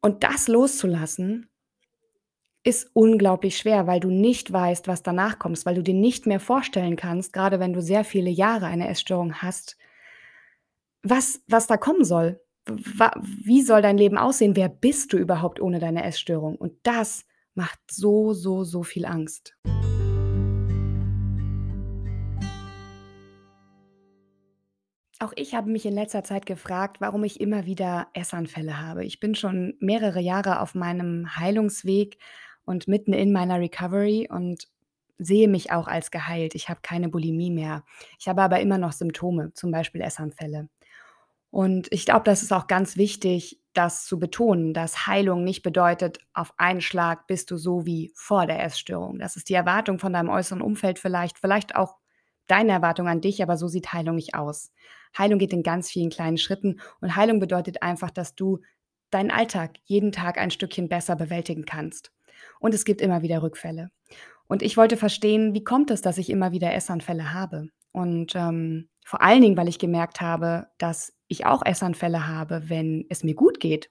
Und 0.00 0.24
das 0.24 0.48
loszulassen 0.48 1.50
ist 2.64 2.90
unglaublich 2.92 3.56
schwer, 3.56 3.86
weil 3.86 4.00
du 4.00 4.10
nicht 4.10 4.52
weißt, 4.52 4.88
was 4.88 5.02
danach 5.02 5.38
kommst, 5.38 5.64
weil 5.64 5.74
du 5.74 5.82
dir 5.82 5.94
nicht 5.94 6.26
mehr 6.26 6.40
vorstellen 6.40 6.96
kannst, 6.96 7.32
grade 7.32 7.60
wenn 7.60 7.72
du 7.72 7.80
sehr 7.80 8.04
viele 8.04 8.30
Jahre 8.30 8.66
eine 8.66 8.88
Essstörung 8.88 9.34
hast 9.34 9.76
was 11.02 11.42
was 11.48 11.66
da 11.66 11.76
kommen 11.76 12.04
soll. 12.04 12.40
Wie 12.66 13.62
soll 13.62 13.80
dein 13.80 13.96
Leben 13.96 14.18
aussehen? 14.18 14.54
Wer 14.54 14.68
bist 14.68 15.12
du 15.12 15.16
überhaupt 15.16 15.60
ohne 15.60 15.78
deine 15.78 16.04
Essstörung? 16.04 16.56
Und 16.56 16.74
das 16.82 17.24
macht 17.54 17.80
so, 17.90 18.34
so, 18.34 18.62
so 18.62 18.82
viel 18.82 19.06
Angst. 19.06 19.56
Auch 25.20 25.32
ich 25.34 25.54
habe 25.54 25.70
mich 25.70 25.86
in 25.86 25.94
letzter 25.94 26.22
Zeit 26.22 26.46
gefragt, 26.46 27.00
warum 27.00 27.24
ich 27.24 27.40
immer 27.40 27.64
wieder 27.64 28.08
Essanfälle 28.12 28.80
habe. 28.80 29.04
Ich 29.04 29.18
bin 29.18 29.34
schon 29.34 29.74
mehrere 29.80 30.20
Jahre 30.20 30.60
auf 30.60 30.74
meinem 30.74 31.36
Heilungsweg 31.36 32.18
und 32.68 32.86
mitten 32.86 33.14
in 33.14 33.32
meiner 33.32 33.58
Recovery 33.58 34.28
und 34.30 34.68
sehe 35.18 35.48
mich 35.48 35.72
auch 35.72 35.88
als 35.88 36.10
geheilt. 36.10 36.54
Ich 36.54 36.68
habe 36.68 36.80
keine 36.82 37.08
Bulimie 37.08 37.50
mehr. 37.50 37.82
Ich 38.20 38.28
habe 38.28 38.42
aber 38.42 38.60
immer 38.60 38.78
noch 38.78 38.92
Symptome, 38.92 39.52
zum 39.54 39.70
Beispiel 39.70 40.02
Essanfälle. 40.02 40.68
Und 41.50 41.88
ich 41.90 42.04
glaube, 42.04 42.24
das 42.24 42.42
ist 42.42 42.52
auch 42.52 42.66
ganz 42.66 42.96
wichtig, 42.96 43.58
das 43.72 44.04
zu 44.04 44.18
betonen, 44.18 44.74
dass 44.74 45.06
Heilung 45.06 45.44
nicht 45.44 45.62
bedeutet, 45.62 46.18
auf 46.34 46.52
einen 46.58 46.82
Schlag 46.82 47.26
bist 47.26 47.50
du 47.50 47.56
so 47.56 47.86
wie 47.86 48.12
vor 48.14 48.46
der 48.46 48.62
Essstörung. 48.62 49.18
Das 49.18 49.36
ist 49.36 49.48
die 49.48 49.54
Erwartung 49.54 49.98
von 49.98 50.12
deinem 50.12 50.28
äußeren 50.28 50.60
Umfeld 50.60 50.98
vielleicht, 50.98 51.38
vielleicht 51.38 51.74
auch 51.74 51.96
deine 52.48 52.72
Erwartung 52.72 53.08
an 53.08 53.22
dich, 53.22 53.42
aber 53.42 53.56
so 53.56 53.66
sieht 53.66 53.92
Heilung 53.94 54.16
nicht 54.16 54.34
aus. 54.34 54.72
Heilung 55.16 55.38
geht 55.38 55.54
in 55.54 55.62
ganz 55.62 55.90
vielen 55.90 56.10
kleinen 56.10 56.38
Schritten 56.38 56.80
und 57.00 57.16
Heilung 57.16 57.40
bedeutet 57.40 57.82
einfach, 57.82 58.10
dass 58.10 58.34
du 58.34 58.60
deinen 59.10 59.30
Alltag 59.30 59.78
jeden 59.84 60.12
Tag 60.12 60.36
ein 60.36 60.50
Stückchen 60.50 60.88
besser 60.88 61.16
bewältigen 61.16 61.64
kannst. 61.64 62.12
Und 62.60 62.74
es 62.74 62.84
gibt 62.84 63.00
immer 63.00 63.22
wieder 63.22 63.42
Rückfälle. 63.42 63.90
Und 64.46 64.62
ich 64.62 64.76
wollte 64.76 64.96
verstehen, 64.96 65.54
wie 65.54 65.64
kommt 65.64 65.90
es, 65.90 66.00
dass 66.00 66.18
ich 66.18 66.30
immer 66.30 66.52
wieder 66.52 66.74
Essanfälle 66.74 67.32
habe? 67.32 67.68
Und, 67.92 68.34
ähm, 68.34 68.88
vor 69.04 69.22
allen 69.22 69.40
Dingen, 69.42 69.56
weil 69.56 69.68
ich 69.68 69.78
gemerkt 69.78 70.20
habe, 70.20 70.68
dass 70.78 71.14
ich 71.28 71.46
auch 71.46 71.64
Essanfälle 71.64 72.26
habe, 72.28 72.68
wenn 72.68 73.06
es 73.08 73.24
mir 73.24 73.34
gut 73.34 73.60
geht. 73.60 73.90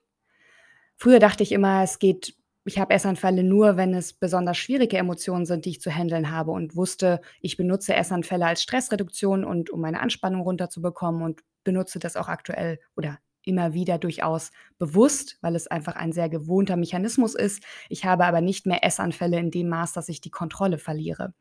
Früher 0.95 1.19
dachte 1.19 1.43
ich 1.43 1.51
immer, 1.51 1.83
es 1.83 1.99
geht 1.99 2.35
ich 2.67 2.79
habe 2.79 2.93
Essanfälle 2.93 3.43
nur, 3.43 3.77
wenn 3.77 3.93
es 3.93 4.11
besonders 4.13 4.57
schwierige 4.57 4.97
Emotionen 4.97 5.45
sind, 5.45 5.63
die 5.63 5.69
ich 5.69 5.81
zu 5.81 5.89
händeln 5.89 6.31
habe 6.31 6.51
und 6.51 6.75
wusste, 6.75 7.21
ich 7.39 7.55
benutze 7.55 7.95
Essanfälle 7.95 8.45
als 8.45 8.61
Stressreduktion 8.61 9.45
und 9.45 9.69
um 9.69 9.79
meine 9.79 10.01
Anspannung 10.01 10.41
runterzubekommen 10.41 11.21
und 11.21 11.41
benutze 11.63 11.99
das 11.99 12.17
auch 12.17 12.27
aktuell 12.27 12.79
oder 12.95 13.19
immer 13.47 13.73
wieder 13.73 13.97
durchaus 13.97 14.51
bewusst, 14.77 15.37
weil 15.41 15.55
es 15.55 15.67
einfach 15.67 15.95
ein 15.95 16.11
sehr 16.11 16.29
gewohnter 16.29 16.77
Mechanismus 16.77 17.35
ist. 17.35 17.63
Ich 17.89 18.05
habe 18.05 18.25
aber 18.25 18.41
nicht 18.41 18.65
mehr 18.65 18.83
Essanfälle 18.83 19.39
in 19.39 19.51
dem 19.51 19.69
Maß, 19.69 19.93
dass 19.93 20.09
ich 20.09 20.21
die 20.21 20.31
Kontrolle 20.31 20.77
verliere. 20.77 21.33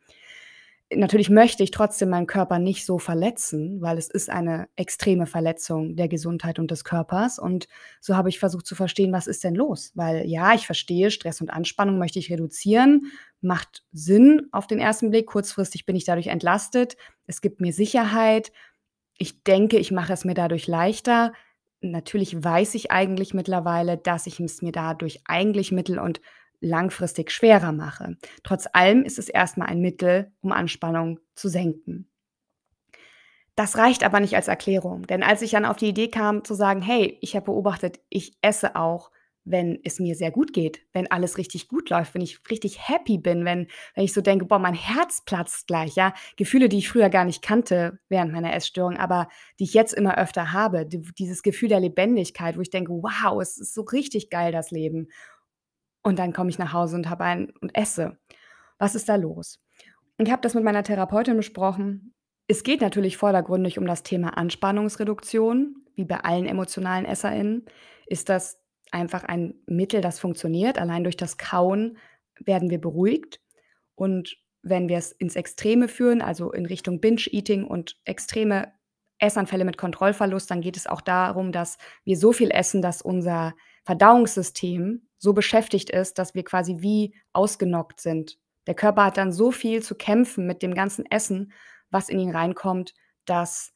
Natürlich 0.95 1.31
möchte 1.31 1.65
ich 1.65 1.73
trotzdem 1.73 2.11
meinen 2.11 2.29
Körper 2.29 2.61
nicht 2.61 2.87
so 2.87 3.01
verletzen, 3.01 3.81
weil 3.81 3.99
es 3.99 4.09
ist 4.09 4.31
eine 4.31 4.69
extreme 4.77 5.27
Verletzung 5.27 5.97
der 5.97 6.07
Gesundheit 6.07 6.61
und 6.61 6.71
des 6.71 6.85
Körpers. 6.85 7.41
Und 7.41 7.67
so 8.01 8.17
habe 8.17 8.29
ich 8.29 8.39
versucht 8.39 8.67
zu 8.67 8.77
verstehen, 8.77 9.13
was 9.13 9.27
ist 9.27 9.43
denn 9.43 9.57
los? 9.57 9.91
Weil 9.97 10.25
ja, 10.27 10.55
ich 10.55 10.65
verstehe, 10.65 11.11
Stress 11.11 11.41
und 11.41 11.51
Anspannung 11.51 11.99
möchte 11.99 12.21
ich 12.21 12.31
reduzieren, 12.31 13.11
macht 13.41 13.83
Sinn 13.91 14.47
auf 14.53 14.69
den 14.69 14.79
ersten 14.79 15.11
Blick. 15.11 15.27
Kurzfristig 15.27 15.87
bin 15.87 15.97
ich 15.97 16.05
dadurch 16.05 16.29
entlastet. 16.29 16.97
Es 17.27 17.41
gibt 17.41 17.61
mir 17.61 17.73
Sicherheit. 17.73 18.53
Ich 19.19 19.43
denke, 19.43 19.79
ich 19.79 19.91
mache 19.91 20.13
es 20.13 20.25
mir 20.25 20.35
dadurch 20.35 20.69
leichter. 20.69 21.33
Natürlich 21.81 22.43
weiß 22.43 22.75
ich 22.75 22.91
eigentlich 22.91 23.35
mittlerweile, 23.35 23.99
dass 23.99 24.27
ich 24.27 24.41
es 24.41 24.63
mir 24.63 24.73
dadurch 24.73 25.21
eigentlich 25.27 25.73
mittel- 25.73 25.99
und 25.99 26.21
langfristig 26.61 27.31
schwerer 27.31 27.73
mache. 27.73 28.17
Trotz 28.43 28.67
allem 28.73 29.03
ist 29.03 29.19
es 29.19 29.29
erstmal 29.29 29.69
ein 29.69 29.81
Mittel, 29.81 30.33
um 30.41 30.53
Anspannung 30.53 31.21
zu 31.35 31.49
senken. 31.49 32.09
Das 33.57 33.79
reicht 33.79 34.05
aber 34.05 34.21
nicht 34.21 34.37
als 34.37 34.49
Erklärung, 34.49 35.07
denn 35.07 35.23
als 35.23 35.41
ich 35.41 35.53
dann 35.53 35.65
auf 35.65 35.77
die 35.79 35.89
Idee 35.89 36.09
kam 36.09 36.45
zu 36.45 36.55
sagen, 36.55 36.83
hey, 36.83 37.17
ich 37.23 37.35
habe 37.35 37.47
beobachtet, 37.47 38.01
ich 38.11 38.37
esse 38.43 38.77
auch, 38.77 39.11
wenn 39.47 39.79
es 39.85 40.01
mir 40.01 40.17
sehr 40.17 40.31
gut 40.33 40.53
geht, 40.53 40.81
wenn 40.93 41.11
alles 41.11 41.39
richtig 41.39 41.69
gut 41.69 41.89
läuft, 41.89 42.15
wenn 42.15 42.21
ich 42.21 42.41
richtig 42.51 42.89
happy 42.89 43.17
bin, 43.17 43.45
wenn, 43.45 43.69
wenn 43.95 44.05
ich 44.05 44.13
so 44.13 44.21
denke, 44.21 44.45
boah, 44.45 44.59
mein 44.59 44.75
Herz 44.75 45.23
platzt 45.25 45.69
gleich, 45.69 45.95
ja. 45.95 46.13
Gefühle, 46.37 46.69
die 46.69 46.79
ich 46.79 46.89
früher 46.89 47.09
gar 47.09 47.25
nicht 47.25 47.43
kannte 47.43 47.99
während 48.09 48.33
meiner 48.33 48.53
Essstörung, 48.53 48.97
aber 48.97 49.29
die 49.59 49.65
ich 49.65 49.73
jetzt 49.73 49.95
immer 49.95 50.19
öfter 50.19 50.53
habe. 50.53 50.85
Dieses 50.85 51.43
Gefühl 51.43 51.69
der 51.69 51.81
Lebendigkeit, 51.81 52.57
wo 52.57 52.61
ich 52.61 52.71
denke, 52.71 52.93
wow, 52.93 53.41
es 53.41 53.57
ist 53.57 53.73
so 53.73 53.83
richtig 53.83 54.29
geil, 54.31 54.51
das 54.51 54.73
Leben. 54.73 55.09
Und 56.03 56.19
dann 56.19 56.33
komme 56.33 56.51
ich 56.51 56.59
nach 56.59 56.73
Hause 56.73 56.97
und 56.97 57.09
habe 57.09 57.25
ein 57.25 57.53
und 57.61 57.77
esse. 57.77 58.19
Was 58.79 58.95
ist 58.95 59.09
da 59.09 59.17
los? 59.17 59.61
Und 60.19 60.27
ich 60.27 60.33
habe 60.33 60.43
das 60.43 60.55
mit 60.55 60.65
meiner 60.65 60.83
Therapeutin 60.83 61.37
besprochen. 61.37 62.15
Es 62.49 62.63
geht 62.63 62.81
natürlich 62.81 63.17
vordergründig 63.17 63.79
um 63.79 63.87
das 63.87 64.03
Thema 64.03 64.37
Anspannungsreduktion. 64.37 65.77
Wie 65.95 66.05
bei 66.05 66.21
allen 66.21 66.47
emotionalen 66.47 67.05
EsserInnen 67.05 67.65
ist 68.07 68.29
das 68.29 68.61
einfach 68.91 69.25
ein 69.25 69.55
Mittel, 69.67 70.01
das 70.01 70.19
funktioniert. 70.19 70.79
Allein 70.79 71.05
durch 71.05 71.17
das 71.17 71.39
Kauen 71.39 71.99
werden 72.39 72.71
wir 72.71 72.81
beruhigt. 72.81 73.41
Und 73.95 74.37
wenn 74.63 74.89
wir 74.89 74.99
es 74.99 75.13
ins 75.13 75.37
Extreme 75.37 75.89
führen, 75.89 76.23
also 76.23 76.53
in 76.53 76.67
Richtung 76.67 77.01
Binge-Eating 77.01 77.65
und 77.65 77.97
extreme 78.05 78.73
Essanfälle 79.19 79.65
mit 79.65 79.79
Kontrollverlust, 79.79 80.51
dann 80.51 80.61
geht 80.61 80.77
es 80.77 80.87
auch 80.87 81.01
darum, 81.01 81.53
dass 81.53 81.79
wir 82.05 82.17
so 82.17 82.33
viel 82.33 82.51
essen, 82.51 82.83
dass 82.83 83.01
unser 83.01 83.55
Verdauungssystem 83.85 85.07
so 85.19 85.33
beschäftigt 85.33 85.91
ist, 85.91 86.19
dass 86.19 86.35
wir 86.35 86.45
quasi 86.45 86.77
wie 86.81 87.15
ausgenockt 87.33 88.01
sind. 88.01 88.39
Der 88.67 88.75
Körper 88.75 89.05
hat 89.05 89.17
dann 89.17 89.33
so 89.33 89.51
viel 89.51 89.83
zu 89.83 89.95
kämpfen 89.95 90.47
mit 90.47 90.63
dem 90.63 90.75
ganzen 90.75 91.07
Essen, 91.07 91.53
was 91.91 92.09
in 92.09 92.19
ihn 92.19 92.31
reinkommt, 92.31 92.95
dass 93.25 93.73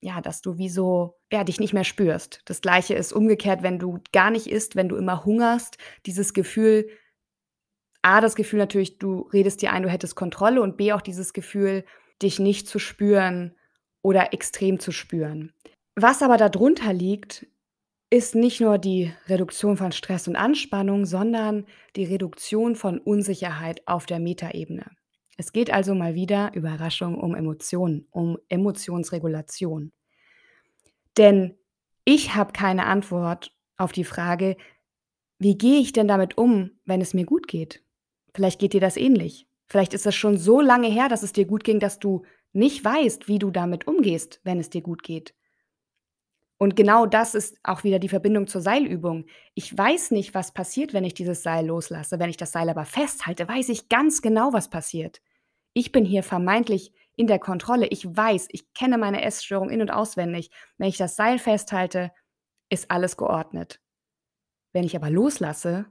ja, 0.00 0.20
dass 0.20 0.40
du 0.40 0.58
wie 0.58 0.68
so, 0.68 1.18
ja, 1.30 1.44
dich 1.44 1.60
nicht 1.60 1.74
mehr 1.74 1.84
spürst. 1.84 2.40
Das 2.46 2.60
Gleiche 2.60 2.94
ist 2.94 3.12
umgekehrt, 3.12 3.62
wenn 3.62 3.78
du 3.78 3.98
gar 4.12 4.30
nicht 4.30 4.46
isst, 4.46 4.76
wenn 4.76 4.88
du 4.88 4.96
immer 4.96 5.24
hungerst, 5.24 5.76
dieses 6.06 6.32
Gefühl 6.32 6.88
A, 8.02 8.20
das 8.20 8.34
Gefühl 8.34 8.58
natürlich, 8.58 8.98
du 8.98 9.28
redest 9.32 9.60
dir 9.60 9.72
ein, 9.72 9.82
du 9.82 9.90
hättest 9.90 10.16
Kontrolle 10.16 10.62
und 10.62 10.76
B, 10.76 10.92
auch 10.92 11.02
dieses 11.02 11.32
Gefühl, 11.32 11.84
dich 12.22 12.38
nicht 12.38 12.66
zu 12.66 12.78
spüren 12.78 13.56
oder 14.02 14.32
extrem 14.32 14.80
zu 14.80 14.90
spüren. 14.90 15.52
Was 15.96 16.22
aber 16.22 16.38
darunter 16.38 16.92
liegt, 16.94 17.46
ist 18.08 18.34
nicht 18.34 18.60
nur 18.60 18.78
die 18.78 19.12
Reduktion 19.28 19.76
von 19.76 19.92
Stress 19.92 20.26
und 20.26 20.36
Anspannung, 20.36 21.04
sondern 21.04 21.66
die 21.94 22.04
Reduktion 22.04 22.74
von 22.74 22.98
Unsicherheit 22.98 23.86
auf 23.86 24.06
der 24.06 24.18
Metaebene. 24.18 24.90
Es 25.40 25.54
geht 25.54 25.72
also 25.72 25.94
mal 25.94 26.14
wieder, 26.14 26.52
Überraschung, 26.52 27.18
um 27.18 27.34
Emotionen, 27.34 28.06
um 28.10 28.36
Emotionsregulation. 28.50 29.90
Denn 31.16 31.56
ich 32.04 32.34
habe 32.34 32.52
keine 32.52 32.84
Antwort 32.84 33.50
auf 33.78 33.90
die 33.92 34.04
Frage, 34.04 34.58
wie 35.38 35.56
gehe 35.56 35.80
ich 35.80 35.92
denn 35.94 36.08
damit 36.08 36.36
um, 36.36 36.72
wenn 36.84 37.00
es 37.00 37.14
mir 37.14 37.24
gut 37.24 37.48
geht? 37.48 37.82
Vielleicht 38.34 38.60
geht 38.60 38.74
dir 38.74 38.82
das 38.82 38.98
ähnlich. 38.98 39.48
Vielleicht 39.66 39.94
ist 39.94 40.04
das 40.04 40.14
schon 40.14 40.36
so 40.36 40.60
lange 40.60 40.88
her, 40.88 41.08
dass 41.08 41.22
es 41.22 41.32
dir 41.32 41.46
gut 41.46 41.64
ging, 41.64 41.80
dass 41.80 41.98
du 41.98 42.26
nicht 42.52 42.84
weißt, 42.84 43.26
wie 43.26 43.38
du 43.38 43.50
damit 43.50 43.86
umgehst, 43.86 44.40
wenn 44.44 44.60
es 44.60 44.68
dir 44.68 44.82
gut 44.82 45.02
geht. 45.02 45.34
Und 46.58 46.76
genau 46.76 47.06
das 47.06 47.34
ist 47.34 47.56
auch 47.62 47.82
wieder 47.82 47.98
die 47.98 48.10
Verbindung 48.10 48.46
zur 48.46 48.60
Seilübung. 48.60 49.24
Ich 49.54 49.74
weiß 49.74 50.10
nicht, 50.10 50.34
was 50.34 50.52
passiert, 50.52 50.92
wenn 50.92 51.04
ich 51.04 51.14
dieses 51.14 51.42
Seil 51.42 51.64
loslasse. 51.64 52.18
Wenn 52.18 52.28
ich 52.28 52.36
das 52.36 52.52
Seil 52.52 52.68
aber 52.68 52.84
festhalte, 52.84 53.48
weiß 53.48 53.70
ich 53.70 53.88
ganz 53.88 54.20
genau, 54.20 54.52
was 54.52 54.68
passiert. 54.68 55.22
Ich 55.72 55.92
bin 55.92 56.04
hier 56.04 56.22
vermeintlich 56.22 56.92
in 57.16 57.26
der 57.26 57.38
Kontrolle. 57.38 57.86
Ich 57.88 58.04
weiß, 58.04 58.48
ich 58.50 58.72
kenne 58.74 58.98
meine 58.98 59.22
Essstörung 59.22 59.70
in 59.70 59.80
und 59.80 59.90
auswendig. 59.90 60.50
Wenn 60.78 60.88
ich 60.88 60.96
das 60.96 61.16
Seil 61.16 61.38
festhalte, 61.38 62.10
ist 62.68 62.90
alles 62.90 63.16
geordnet. 63.16 63.80
Wenn 64.72 64.84
ich 64.84 64.96
aber 64.96 65.10
loslasse, 65.10 65.86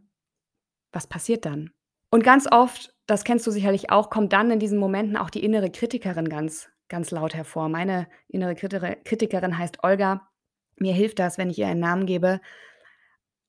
was 0.92 1.08
passiert 1.08 1.46
dann? 1.46 1.72
Und 2.12 2.24
ganz 2.24 2.48
oft, 2.52 2.94
das 3.06 3.24
kennst 3.24 3.46
du 3.46 3.52
sicherlich 3.52 3.92
auch, 3.92 4.10
kommt 4.10 4.34
dann 4.34 4.52
in 4.52 4.60
diesen 4.60 4.80
Momenten 4.80 5.18
auch 5.18 5.30
die 5.30 5.44
innere 5.44 5.70
Kritikerin 5.70 6.30
ganz, 6.30 6.70
ganz 6.88 7.12
laut 7.12 7.36
hervor. 7.36 7.70
Meine 7.70 8.08
innere 8.28 8.56
Kritikerin 8.56 9.58
heißt 9.58 9.84
Olga 9.84 10.30
mir 10.80 10.94
hilft 10.94 11.20
das, 11.20 11.38
wenn 11.38 11.50
ich 11.50 11.60
ihr 11.60 11.68
einen 11.68 11.80
Namen 11.80 12.06
gebe. 12.06 12.40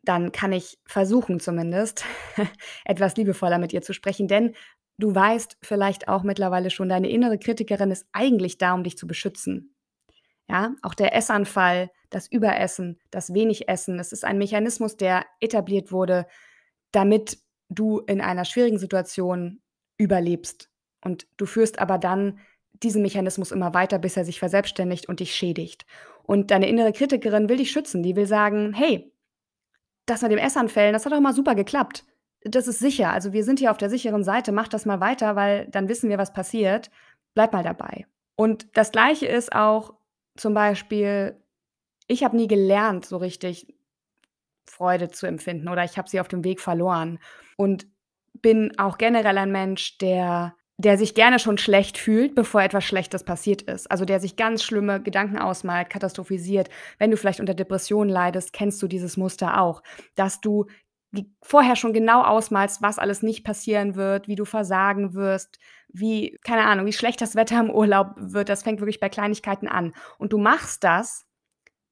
Dann 0.02 0.32
kann 0.32 0.52
ich 0.52 0.78
versuchen 0.86 1.40
zumindest, 1.40 2.04
etwas 2.84 3.16
liebevoller 3.16 3.58
mit 3.58 3.72
ihr 3.72 3.82
zu 3.82 3.92
sprechen, 3.92 4.28
denn 4.28 4.54
du 5.00 5.14
weißt 5.14 5.58
vielleicht 5.62 6.08
auch 6.08 6.22
mittlerweile 6.22 6.70
schon, 6.70 6.88
deine 6.88 7.10
innere 7.10 7.38
Kritikerin 7.38 7.90
ist 7.90 8.06
eigentlich 8.12 8.58
da, 8.58 8.74
um 8.74 8.84
dich 8.84 8.96
zu 8.96 9.06
beschützen. 9.06 9.74
Ja, 10.48 10.74
auch 10.82 10.94
der 10.94 11.14
Essanfall, 11.14 11.90
das 12.10 12.26
Überessen, 12.26 12.98
das 13.10 13.32
wenig 13.32 13.68
Essen, 13.68 13.98
das 13.98 14.12
ist 14.12 14.24
ein 14.24 14.38
Mechanismus, 14.38 14.96
der 14.96 15.24
etabliert 15.40 15.92
wurde, 15.92 16.26
damit 16.90 17.38
du 17.68 18.00
in 18.00 18.20
einer 18.20 18.44
schwierigen 18.44 18.78
Situation 18.78 19.62
überlebst. 19.96 20.68
Und 21.04 21.28
du 21.36 21.46
führst 21.46 21.78
aber 21.78 21.98
dann 21.98 22.40
diesen 22.72 23.02
Mechanismus 23.02 23.52
immer 23.52 23.74
weiter, 23.74 23.98
bis 23.98 24.16
er 24.16 24.24
sich 24.24 24.40
verselbstständigt 24.40 25.08
und 25.08 25.20
dich 25.20 25.34
schädigt. 25.34 25.86
Und 26.24 26.50
deine 26.50 26.68
innere 26.68 26.92
Kritikerin 26.92 27.48
will 27.48 27.58
dich 27.58 27.70
schützen. 27.70 28.02
Die 28.02 28.16
will 28.16 28.26
sagen, 28.26 28.72
hey, 28.72 29.12
das 30.06 30.22
mit 30.22 30.32
dem 30.32 30.38
Essanfällen, 30.38 30.92
das 30.92 31.04
hat 31.04 31.12
doch 31.12 31.20
mal 31.20 31.34
super 31.34 31.54
geklappt. 31.54 32.04
Das 32.42 32.66
ist 32.66 32.78
sicher. 32.78 33.12
Also 33.12 33.32
wir 33.32 33.44
sind 33.44 33.58
hier 33.58 33.70
auf 33.70 33.76
der 33.76 33.90
sicheren 33.90 34.24
Seite. 34.24 34.52
Mach 34.52 34.68
das 34.68 34.86
mal 34.86 35.00
weiter, 35.00 35.36
weil 35.36 35.66
dann 35.70 35.88
wissen 35.88 36.08
wir, 36.08 36.18
was 36.18 36.32
passiert. 36.32 36.90
Bleib 37.34 37.52
mal 37.52 37.62
dabei. 37.62 38.06
Und 38.36 38.76
das 38.76 38.92
Gleiche 38.92 39.26
ist 39.26 39.54
auch 39.54 39.94
zum 40.36 40.54
Beispiel, 40.54 41.36
ich 42.06 42.24
habe 42.24 42.36
nie 42.36 42.48
gelernt, 42.48 43.04
so 43.04 43.18
richtig 43.18 43.66
Freude 44.64 45.10
zu 45.10 45.26
empfinden 45.26 45.68
oder 45.68 45.84
ich 45.84 45.98
habe 45.98 46.08
sie 46.08 46.20
auf 46.20 46.28
dem 46.28 46.44
Weg 46.44 46.60
verloren. 46.60 47.18
Und 47.56 47.86
bin 48.40 48.78
auch 48.78 48.96
generell 48.96 49.36
ein 49.36 49.52
Mensch, 49.52 49.98
der 49.98 50.54
der 50.80 50.96
sich 50.96 51.14
gerne 51.14 51.38
schon 51.38 51.58
schlecht 51.58 51.98
fühlt, 51.98 52.34
bevor 52.34 52.62
etwas 52.62 52.84
Schlechtes 52.84 53.22
passiert 53.22 53.60
ist. 53.60 53.90
Also 53.90 54.06
der 54.06 54.18
sich 54.18 54.36
ganz 54.36 54.62
schlimme 54.62 55.02
Gedanken 55.02 55.36
ausmalt, 55.36 55.90
katastrophisiert. 55.90 56.70
Wenn 56.98 57.10
du 57.10 57.18
vielleicht 57.18 57.38
unter 57.38 57.52
Depressionen 57.52 58.08
leidest, 58.08 58.54
kennst 58.54 58.80
du 58.80 58.88
dieses 58.88 59.18
Muster 59.18 59.60
auch, 59.60 59.82
dass 60.14 60.40
du 60.40 60.64
vorher 61.42 61.76
schon 61.76 61.92
genau 61.92 62.22
ausmalst, 62.22 62.82
was 62.82 62.98
alles 62.98 63.22
nicht 63.22 63.44
passieren 63.44 63.96
wird, 63.96 64.28
wie 64.28 64.36
du 64.36 64.44
versagen 64.44 65.14
wirst, 65.14 65.58
wie, 65.88 66.38
keine 66.44 66.64
Ahnung, 66.66 66.86
wie 66.86 66.92
schlecht 66.92 67.20
das 67.20 67.34
Wetter 67.34 67.58
im 67.60 67.70
Urlaub 67.70 68.14
wird. 68.16 68.48
Das 68.48 68.62
fängt 68.62 68.80
wirklich 68.80 69.00
bei 69.00 69.08
Kleinigkeiten 69.08 69.66
an. 69.68 69.92
Und 70.18 70.32
du 70.32 70.38
machst 70.38 70.84
das, 70.84 71.26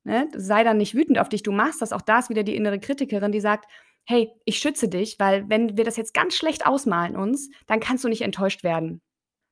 ne? 0.04 0.28
sei 0.34 0.62
dann 0.62 0.76
nicht 0.76 0.94
wütend 0.94 1.18
auf 1.18 1.28
dich, 1.28 1.42
du 1.42 1.52
machst 1.52 1.82
das. 1.82 1.92
Auch 1.92 2.02
da 2.02 2.20
ist 2.20 2.30
wieder 2.30 2.44
die 2.44 2.56
innere 2.56 2.78
Kritikerin, 2.78 3.32
die 3.32 3.40
sagt, 3.40 3.66
hey, 4.04 4.30
ich 4.44 4.58
schütze 4.58 4.88
dich, 4.88 5.18
weil 5.18 5.48
wenn 5.48 5.76
wir 5.76 5.84
das 5.84 5.96
jetzt 5.96 6.14
ganz 6.14 6.34
schlecht 6.34 6.66
ausmalen 6.66 7.16
uns, 7.16 7.50
dann 7.66 7.80
kannst 7.80 8.04
du 8.04 8.08
nicht 8.08 8.22
enttäuscht 8.22 8.62
werden. 8.62 9.02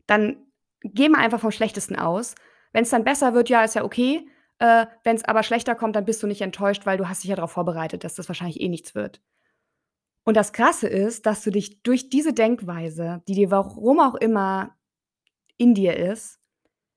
Dann 0.06 0.46
geh 0.82 1.08
mal 1.08 1.18
einfach 1.18 1.40
vom 1.40 1.50
Schlechtesten 1.50 1.96
aus. 1.96 2.35
Wenn 2.73 2.85
es 2.85 2.90
dann 2.90 3.04
besser 3.04 3.35
wird, 3.35 3.49
ja, 3.49 3.64
ist 3.64 3.75
ja 3.75 3.85
okay. 3.85 4.28
Äh, 4.58 4.87
Wenn 5.04 5.16
es 5.16 5.25
aber 5.25 5.42
schlechter 5.42 5.75
kommt, 5.75 5.96
dann 5.96 6.04
bist 6.04 6.23
du 6.23 6.26
nicht 6.26 6.40
enttäuscht, 6.40 6.87
weil 6.87 6.96
du 6.96 7.08
hast 7.08 7.23
dich 7.23 7.30
ja 7.30 7.37
darauf 7.37 7.52
vorbereitet, 7.52 8.04
dass 8.04 8.14
das 8.14 8.28
wahrscheinlich 8.28 8.61
eh 8.61 8.68
nichts 8.68 8.94
wird. 8.94 9.20
Und 10.26 10.37
das 10.37 10.52
Krasse 10.52 10.88
ist, 10.88 11.25
dass 11.25 11.42
du 11.45 11.52
dich 11.52 11.85
durch 11.85 12.11
diese 12.11 12.33
Denkweise, 12.33 13.23
die 13.28 13.35
dir 13.35 13.52
warum 13.52 14.00
auch 14.00 14.16
immer 14.16 14.76
in 15.56 15.73
dir 15.73 15.97
ist, 15.97 16.40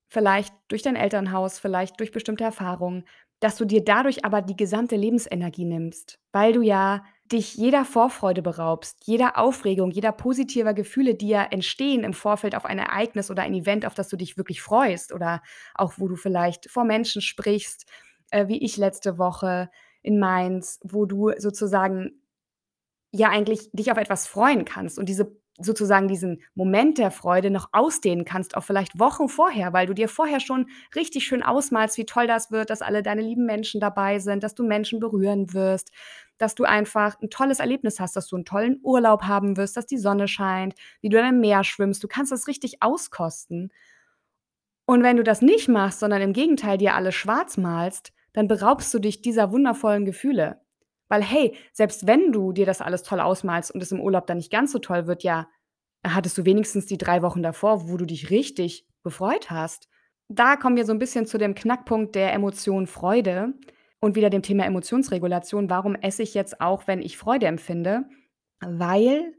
vielleicht 0.10 0.54
durch 0.68 0.82
dein 0.82 0.96
Elternhaus, 0.96 1.60
vielleicht 1.60 2.00
durch 2.00 2.12
bestimmte 2.12 2.44
Erfahrungen, 2.44 3.06
dass 3.40 3.56
du 3.56 3.66
dir 3.66 3.86
dadurch 3.86 4.26
aber 4.26 4.42
die 4.42 4.56
gesamte 4.56 4.96
Lebensenergie 4.96 5.66
nimmst, 5.66 6.20
weil 6.34 6.54
du 6.54 6.64
ja 6.64 7.04
dich 7.32 7.54
jeder 7.54 7.86
Vorfreude 7.86 8.42
beraubst, 8.42 8.98
jeder 9.06 9.38
Aufregung, 9.38 9.92
jeder 9.92 10.12
positiver 10.12 10.74
Gefühle, 10.74 11.14
die 11.14 11.30
ja 11.30 11.44
entstehen 11.44 12.04
im 12.04 12.14
Vorfeld 12.14 12.56
auf 12.56 12.66
ein 12.66 12.80
Ereignis 12.80 13.30
oder 13.30 13.44
ein 13.44 13.54
Event, 13.54 13.86
auf 13.86 13.94
das 13.94 14.10
du 14.10 14.18
dich 14.18 14.38
wirklich 14.38 14.64
freust 14.64 15.14
oder 15.14 15.44
auch 15.76 15.94
wo 15.98 16.08
du 16.08 16.16
vielleicht 16.16 16.70
vor 16.72 16.84
Menschen 16.84 17.22
sprichst, 17.22 17.86
äh, 18.32 18.48
wie 18.48 18.58
ich 18.64 18.78
letzte 18.78 19.20
Woche 19.20 19.70
in 20.02 20.20
Mainz, 20.20 20.80
wo 20.84 21.06
du 21.06 21.32
sozusagen 21.38 22.19
ja 23.12 23.30
eigentlich 23.30 23.70
dich 23.74 23.92
auf 23.92 23.98
etwas 23.98 24.28
freuen 24.28 24.66
kannst 24.66 25.00
und 25.00 25.10
diese 25.10 25.40
sozusagen 25.62 26.08
diesen 26.08 26.42
Moment 26.56 26.98
der 26.98 27.12
Freude 27.12 27.52
noch 27.52 27.70
ausdehnen 27.74 28.26
kannst, 28.26 28.56
auch 28.56 28.64
vielleicht 28.64 28.98
Wochen 29.00 29.28
vorher, 29.28 29.74
weil 29.74 29.88
du 29.88 29.94
dir 29.94 30.08
vorher 30.08 30.40
schon 30.40 30.68
richtig 30.96 31.26
schön 31.26 31.44
ausmalst, 31.44 31.98
wie 31.98 32.06
toll 32.06 32.28
das 32.28 32.52
wird, 32.52 32.70
dass 32.70 32.82
alle 32.82 33.04
deine 33.04 33.22
lieben 33.22 33.46
Menschen 33.46 33.82
dabei 33.82 34.20
sind, 34.20 34.44
dass 34.44 34.56
du 34.56 34.66
Menschen 34.66 35.00
berühren 35.00 35.54
wirst, 35.54 35.92
dass 36.38 36.56
du 36.56 36.64
einfach 36.64 37.20
ein 37.22 37.30
tolles 37.30 37.60
Erlebnis 37.60 38.00
hast, 38.00 38.16
dass 38.16 38.28
du 38.28 38.38
einen 38.38 38.46
tollen 38.46 38.80
Urlaub 38.84 39.24
haben 39.24 39.58
wirst, 39.58 39.76
dass 39.76 39.86
die 39.86 39.98
Sonne 39.98 40.28
scheint, 40.28 40.76
wie 41.02 41.10
du 41.10 41.18
in 41.18 41.26
einem 41.26 41.42
Meer 41.42 41.64
schwimmst. 41.64 42.04
Du 42.04 42.08
kannst 42.08 42.32
das 42.32 42.48
richtig 42.48 42.82
auskosten. 42.82 43.72
Und 44.86 45.04
wenn 45.04 45.18
du 45.18 45.24
das 45.24 45.42
nicht 45.42 45.68
machst, 45.68 46.00
sondern 46.00 46.22
im 46.22 46.34
Gegenteil 46.34 46.78
dir 46.78 46.96
alles 46.96 47.16
schwarz 47.16 47.58
malst, 47.58 48.14
dann 48.34 48.48
beraubst 48.48 48.94
du 48.94 49.00
dich 49.00 49.22
dieser 49.22 49.52
wundervollen 49.52 50.06
Gefühle. 50.06 50.62
Weil, 51.10 51.24
hey, 51.24 51.56
selbst 51.74 52.08
wenn 52.08 52.32
du 52.32 52.54
dir 52.54 52.66
das 52.66 52.82
alles 52.82 53.04
toll 53.04 53.20
ausmalst 53.20 53.72
und 53.72 53.84
es 53.84 53.92
im 53.92 54.00
Urlaub 54.00 54.28
dann 54.28 54.38
nicht 54.38 54.52
ganz 54.52 54.72
so 54.72 54.80
toll 54.80 55.08
wird, 55.08 55.24
ja, 55.24 55.50
hattest 56.06 56.38
du 56.38 56.46
wenigstens 56.46 56.86
die 56.86 56.98
drei 56.98 57.22
Wochen 57.22 57.44
davor, 57.44 57.90
wo 57.90 57.98
du 57.98 58.06
dich 58.06 58.30
richtig 58.30 58.88
gefreut 59.04 59.50
hast. 59.50 59.90
Da 60.30 60.56
kommen 60.56 60.78
wir 60.78 60.86
so 60.86 60.94
ein 60.94 61.00
bisschen 61.00 61.26
zu 61.26 61.38
dem 61.38 61.56
Knackpunkt 61.56 62.16
der 62.16 62.34
Emotion 62.34 62.88
Freude 62.88 63.54
und 64.00 64.16
wieder 64.16 64.30
dem 64.30 64.44
Thema 64.44 64.66
Emotionsregulation. 64.66 65.70
Warum 65.70 65.96
esse 65.96 66.24
ich 66.24 66.34
jetzt 66.34 66.62
auch, 66.62 66.88
wenn 66.88 67.02
ich 67.02 67.18
Freude 67.18 67.48
empfinde? 67.48 68.06
Weil 68.62 69.34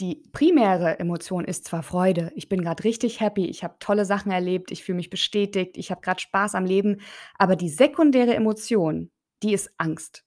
die 0.00 0.22
primäre 0.32 0.98
Emotion 0.98 1.44
ist 1.44 1.66
zwar 1.66 1.82
Freude. 1.82 2.32
Ich 2.34 2.48
bin 2.48 2.62
gerade 2.62 2.84
richtig 2.84 3.20
happy, 3.20 3.46
ich 3.46 3.62
habe 3.62 3.76
tolle 3.80 4.06
Sachen 4.06 4.32
erlebt, 4.32 4.70
ich 4.70 4.82
fühle 4.82 4.96
mich 4.96 5.10
bestätigt, 5.10 5.76
ich 5.76 5.90
habe 5.90 6.00
gerade 6.00 6.20
Spaß 6.20 6.54
am 6.54 6.64
Leben, 6.64 7.00
aber 7.36 7.54
die 7.54 7.68
sekundäre 7.68 8.34
Emotion, 8.34 9.10
die 9.42 9.52
ist 9.52 9.70
Angst. 9.76 10.24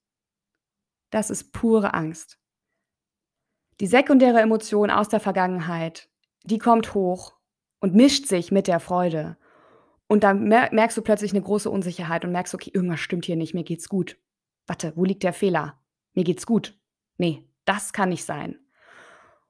Das 1.13 1.29
ist 1.29 1.53
pure 1.53 1.93
Angst. 1.93 2.39
Die 3.79 3.85
sekundäre 3.85 4.41
Emotion 4.41 4.89
aus 4.89 5.09
der 5.09 5.19
Vergangenheit, 5.19 6.09
die 6.43 6.57
kommt 6.57 6.95
hoch 6.95 7.35
und 7.79 7.93
mischt 7.93 8.25
sich 8.25 8.51
mit 8.51 8.67
der 8.67 8.79
Freude. 8.79 9.37
Und 10.07 10.23
dann 10.23 10.47
merkst 10.47 10.97
du 10.97 11.03
plötzlich 11.03 11.31
eine 11.31 11.43
große 11.43 11.69
Unsicherheit 11.69 12.25
und 12.25 12.31
merkst, 12.31 12.55
okay, 12.55 12.71
irgendwas 12.73 12.99
stimmt 12.99 13.25
hier 13.25 13.35
nicht, 13.35 13.53
mir 13.53 13.63
geht's 13.63 13.89
gut. 13.89 14.17
Warte, 14.65 14.93
wo 14.95 15.05
liegt 15.05 15.21
der 15.21 15.33
Fehler? 15.33 15.79
Mir 16.13 16.23
geht's 16.23 16.47
gut. 16.47 16.79
Nee, 17.17 17.47
das 17.65 17.93
kann 17.93 18.09
nicht 18.09 18.25
sein. 18.25 18.57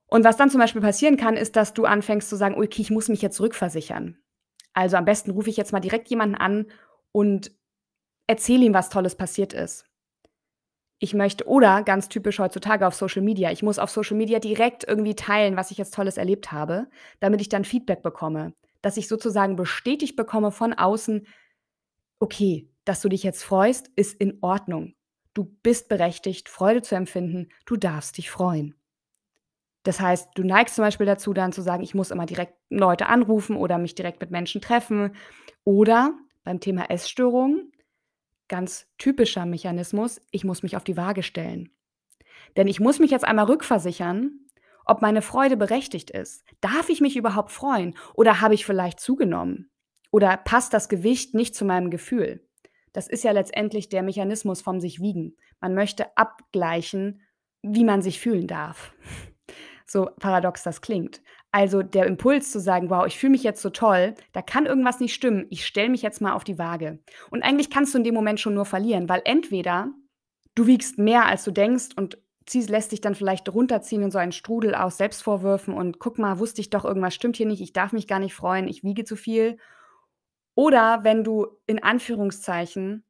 Und 0.08 0.26
was 0.26 0.36
dann 0.36 0.50
zum 0.50 0.60
Beispiel 0.60 0.82
passieren 0.82 1.16
kann, 1.16 1.38
ist, 1.38 1.56
dass 1.56 1.74
du 1.74 1.86
anfängst 1.86 2.28
zu 2.28 2.36
sagen, 2.36 2.56
okay, 2.56 2.82
ich 2.82 2.92
muss 2.92 3.08
mich 3.08 3.22
jetzt 3.22 3.40
rückversichern. 3.40 4.18
Also 4.74 4.98
am 4.98 5.06
besten 5.06 5.32
rufe 5.32 5.50
ich 5.50 5.56
jetzt 5.56 5.72
mal 5.72 5.80
direkt 5.80 6.10
jemanden 6.10 6.36
an 6.36 6.66
und 7.14 7.52
erzähle 8.28 8.66
ihm, 8.66 8.74
was 8.74 8.90
Tolles 8.90 9.16
passiert 9.16 9.54
ist. 9.54 9.86
Ich 11.04 11.14
möchte, 11.14 11.46
oder 11.50 11.84
ganz 11.84 12.08
typisch 12.08 12.40
heutzutage 12.40 12.88
auf 12.88 12.96
Social 12.96 13.24
Media, 13.24 13.52
ich 13.52 13.62
muss 13.62 13.78
auf 13.78 13.90
Social 13.90 14.16
Media 14.16 14.40
direkt 14.40 14.88
irgendwie 14.88 15.16
teilen, 15.16 15.58
was 15.58 15.70
ich 15.70 15.78
jetzt 15.78 15.94
Tolles 15.94 16.16
erlebt 16.16 16.54
habe, 16.54 16.88
damit 17.20 17.42
ich 17.42 17.50
dann 17.50 17.66
Feedback 17.66 18.02
bekomme. 18.04 18.54
Dass 18.82 18.96
ich 18.96 19.10
sozusagen 19.10 19.58
bestätigt 19.58 20.16
bekomme 20.16 20.50
von 20.54 20.72
außen, 20.72 21.28
okay, 22.22 22.70
dass 22.86 23.02
du 23.02 23.10
dich 23.10 23.22
jetzt 23.22 23.44
freust, 23.44 23.90
ist 23.98 24.18
in 24.22 24.38
Ordnung. 24.40 24.94
Du 25.34 25.44
bist 25.62 25.90
berechtigt, 25.90 26.48
Freude 26.48 26.82
zu 26.82 26.96
empfinden, 26.96 27.50
du 27.66 27.76
darfst 27.76 28.18
dich 28.18 28.32
freuen. 28.32 28.74
Das 29.84 30.00
heißt, 30.00 30.30
du 30.36 30.44
neigst 30.46 30.76
zum 30.76 30.86
Beispiel 30.86 31.06
dazu, 31.06 31.34
dann 31.34 31.52
zu 31.52 31.62
sagen, 31.62 31.84
ich 31.84 31.94
muss 31.94 32.12
immer 32.12 32.26
direkt 32.26 32.54
Leute 32.70 33.08
anrufen 33.08 33.58
oder 33.58 33.78
mich 33.78 33.94
direkt 33.94 34.22
mit 34.22 34.32
Menschen 34.32 34.62
treffen. 34.62 35.18
Oder 35.66 36.18
beim 36.46 36.62
Thema 36.62 36.90
Essstörungen, 36.90 37.73
ganz 38.48 38.88
typischer 38.98 39.46
Mechanismus, 39.46 40.22
ich 40.32 40.44
muss 40.44 40.64
mich 40.64 40.76
auf 40.76 40.84
die 40.84 40.98
Waage 40.98 41.24
stellen. 41.24 41.70
Denn 42.58 42.68
ich 42.68 42.80
muss 42.80 43.00
mich 43.00 43.12
jetzt 43.12 43.26
einmal 43.26 43.46
rückversichern, 43.46 44.40
ob 44.86 45.02
meine 45.02 45.22
Freude 45.22 45.58
berechtigt 45.58 46.12
ist. 46.12 46.44
Darf 46.62 46.90
ich 46.90 47.02
mich 47.02 47.16
überhaupt 47.16 47.52
freuen? 47.52 47.96
Oder 48.16 48.42
habe 48.42 48.54
ich 48.54 48.66
vielleicht 48.66 49.00
zugenommen? 49.00 49.70
Oder 50.12 50.38
passt 50.38 50.74
das 50.74 50.90
Gewicht 50.90 51.34
nicht 51.34 51.56
zu 51.56 51.66
meinem 51.66 51.90
Gefühl? 51.90 52.48
Das 52.92 53.08
ist 53.08 53.24
ja 53.24 53.32
letztendlich 53.32 53.90
der 53.90 54.04
Mechanismus 54.04 54.62
vom 54.62 54.80
sich 54.80 55.02
wiegen. 55.02 55.36
Man 55.60 55.74
möchte 55.74 56.16
abgleichen, 56.16 57.22
wie 57.64 57.84
man 57.84 58.02
sich 58.02 58.20
fühlen 58.20 58.48
darf. 58.48 58.94
So 59.86 60.10
paradox 60.18 60.64
das 60.64 60.82
klingt. 60.82 61.22
Also 61.54 61.84
der 61.84 62.08
Impuls 62.08 62.52
zu 62.52 62.60
sagen, 62.60 62.90
wow, 62.90 63.06
ich 63.06 63.20
fühle 63.20 63.34
mich 63.34 63.44
jetzt 63.44 63.62
so 63.62 63.70
toll, 63.70 64.16
da 64.32 64.42
kann 64.42 64.66
irgendwas 64.66 65.00
nicht 65.00 65.14
stimmen, 65.14 65.46
ich 65.52 65.68
stelle 65.68 65.90
mich 65.90 66.02
jetzt 66.02 66.20
mal 66.20 66.34
auf 66.34 66.44
die 66.44 66.58
Waage. 66.58 66.98
Und 67.30 67.44
eigentlich 67.44 67.70
kannst 67.70 67.94
du 67.94 68.00
in 68.00 68.04
dem 68.04 68.16
Moment 68.16 68.40
schon 68.40 68.56
nur 68.56 68.66
verlieren, 68.66 69.08
weil 69.08 69.22
entweder 69.24 69.92
du 70.56 70.66
wiegst 70.66 70.98
mehr, 70.98 71.28
als 71.28 71.44
du 71.44 71.52
denkst 71.52 71.90
und 71.96 72.18
ziehst, 72.48 72.72
lässt 72.72 72.92
dich 72.92 73.02
dann 73.02 73.14
vielleicht 73.14 73.54
runterziehen 73.54 74.02
in 74.02 74.10
so 74.10 74.18
einen 74.18 74.32
Strudel 74.32 74.74
aus 74.74 74.98
Selbstvorwürfen 74.98 75.76
und 75.76 76.00
guck 76.00 76.18
mal, 76.18 76.40
wusste 76.40 76.60
ich 76.60 76.72
doch, 76.72 76.86
irgendwas 76.86 77.14
stimmt 77.14 77.38
hier 77.38 77.46
nicht, 77.46 77.62
ich 77.62 77.72
darf 77.72 77.94
mich 77.94 78.08
gar 78.08 78.20
nicht 78.20 78.34
freuen, 78.34 78.68
ich 78.68 78.84
wiege 78.84 79.06
zu 79.06 79.16
viel. 79.16 79.58
Oder 80.56 81.04
wenn 81.04 81.24
du 81.24 81.46
in 81.68 81.84
Anführungszeichen 81.84 83.06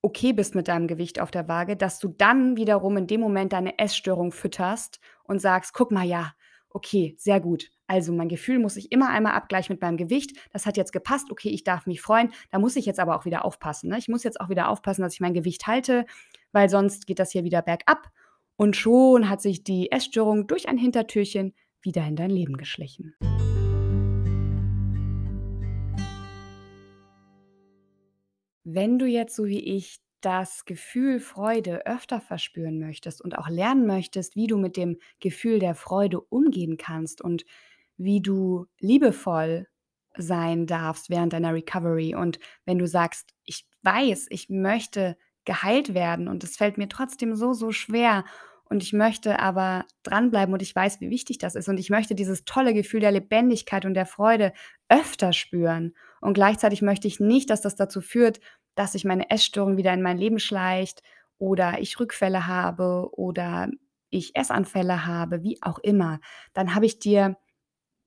okay 0.00 0.32
bist 0.32 0.54
mit 0.54 0.68
deinem 0.68 0.86
Gewicht 0.86 1.20
auf 1.20 1.30
der 1.30 1.48
Waage, 1.48 1.76
dass 1.76 1.98
du 1.98 2.08
dann 2.08 2.56
wiederum 2.56 2.96
in 2.96 3.06
dem 3.06 3.20
Moment 3.20 3.52
deine 3.52 3.78
Essstörung 3.78 4.32
fütterst 4.32 5.00
und 5.24 5.40
sagst, 5.40 5.74
guck 5.74 5.90
mal, 5.90 6.06
ja, 6.06 6.32
okay, 6.70 7.14
sehr 7.18 7.40
gut. 7.40 7.70
Also 7.86 8.12
mein 8.12 8.28
Gefühl 8.28 8.58
muss 8.58 8.76
ich 8.76 8.92
immer 8.92 9.08
einmal 9.08 9.32
abgleichen 9.32 9.74
mit 9.74 9.82
meinem 9.82 9.96
Gewicht. 9.96 10.36
Das 10.52 10.66
hat 10.66 10.76
jetzt 10.76 10.92
gepasst. 10.92 11.30
Okay, 11.30 11.48
ich 11.48 11.64
darf 11.64 11.86
mich 11.86 12.00
freuen. 12.00 12.30
Da 12.50 12.58
muss 12.58 12.76
ich 12.76 12.86
jetzt 12.86 13.00
aber 13.00 13.16
auch 13.16 13.24
wieder 13.24 13.44
aufpassen. 13.44 13.88
Ne? 13.90 13.98
Ich 13.98 14.08
muss 14.08 14.24
jetzt 14.24 14.40
auch 14.40 14.48
wieder 14.48 14.68
aufpassen, 14.68 15.02
dass 15.02 15.14
ich 15.14 15.20
mein 15.20 15.34
Gewicht 15.34 15.66
halte, 15.66 16.04
weil 16.52 16.68
sonst 16.68 17.06
geht 17.06 17.18
das 17.18 17.32
hier 17.32 17.44
wieder 17.44 17.62
bergab. 17.62 18.10
Und 18.56 18.76
schon 18.76 19.28
hat 19.30 19.40
sich 19.40 19.64
die 19.64 19.90
Essstörung 19.90 20.46
durch 20.46 20.68
ein 20.68 20.78
Hintertürchen 20.78 21.54
wieder 21.80 22.06
in 22.06 22.16
dein 22.16 22.30
Leben 22.30 22.56
geschlichen. 22.56 23.14
Wenn 28.64 28.98
du 28.98 29.06
jetzt 29.06 29.34
so 29.34 29.46
wie 29.46 29.60
ich 29.60 30.00
das 30.20 30.64
Gefühl 30.64 31.20
Freude 31.20 31.86
öfter 31.86 32.20
verspüren 32.20 32.78
möchtest 32.78 33.22
und 33.22 33.38
auch 33.38 33.48
lernen 33.48 33.86
möchtest, 33.86 34.36
wie 34.36 34.46
du 34.46 34.58
mit 34.58 34.76
dem 34.76 34.98
Gefühl 35.20 35.58
der 35.58 35.74
Freude 35.74 36.20
umgehen 36.20 36.76
kannst 36.76 37.20
und 37.20 37.44
wie 37.96 38.20
du 38.20 38.66
liebevoll 38.78 39.66
sein 40.16 40.66
darfst 40.66 41.10
während 41.10 41.32
deiner 41.32 41.54
Recovery. 41.54 42.14
Und 42.14 42.38
wenn 42.64 42.78
du 42.78 42.86
sagst, 42.86 43.34
ich 43.44 43.66
weiß, 43.82 44.26
ich 44.30 44.48
möchte 44.48 45.16
geheilt 45.44 45.94
werden 45.94 46.28
und 46.28 46.44
es 46.44 46.56
fällt 46.56 46.78
mir 46.78 46.88
trotzdem 46.88 47.34
so, 47.34 47.52
so 47.52 47.72
schwer 47.72 48.24
und 48.70 48.82
ich 48.82 48.92
möchte 48.92 49.38
aber 49.38 49.86
dranbleiben 50.02 50.52
und 50.52 50.60
ich 50.60 50.74
weiß, 50.74 51.00
wie 51.00 51.10
wichtig 51.10 51.38
das 51.38 51.54
ist 51.54 51.68
und 51.68 51.78
ich 51.78 51.88
möchte 51.88 52.14
dieses 52.14 52.44
tolle 52.44 52.74
Gefühl 52.74 53.00
der 53.00 53.12
Lebendigkeit 53.12 53.86
und 53.86 53.94
der 53.94 54.06
Freude 54.06 54.52
öfter 54.88 55.32
spüren. 55.32 55.94
Und 56.20 56.34
gleichzeitig 56.34 56.82
möchte 56.82 57.08
ich 57.08 57.20
nicht, 57.20 57.48
dass 57.48 57.62
das 57.62 57.76
dazu 57.76 58.00
führt, 58.00 58.40
dass 58.78 58.92
sich 58.92 59.04
meine 59.04 59.28
Essstörung 59.28 59.76
wieder 59.76 59.92
in 59.92 60.02
mein 60.02 60.18
Leben 60.18 60.38
schleicht 60.38 61.02
oder 61.38 61.80
ich 61.80 61.98
Rückfälle 61.98 62.46
habe 62.46 63.10
oder 63.12 63.68
ich 64.10 64.36
Essanfälle 64.36 65.04
habe, 65.04 65.42
wie 65.42 65.58
auch 65.62 65.78
immer, 65.80 66.20
dann 66.54 66.74
habe 66.74 66.86
ich 66.86 66.98
dir 66.98 67.36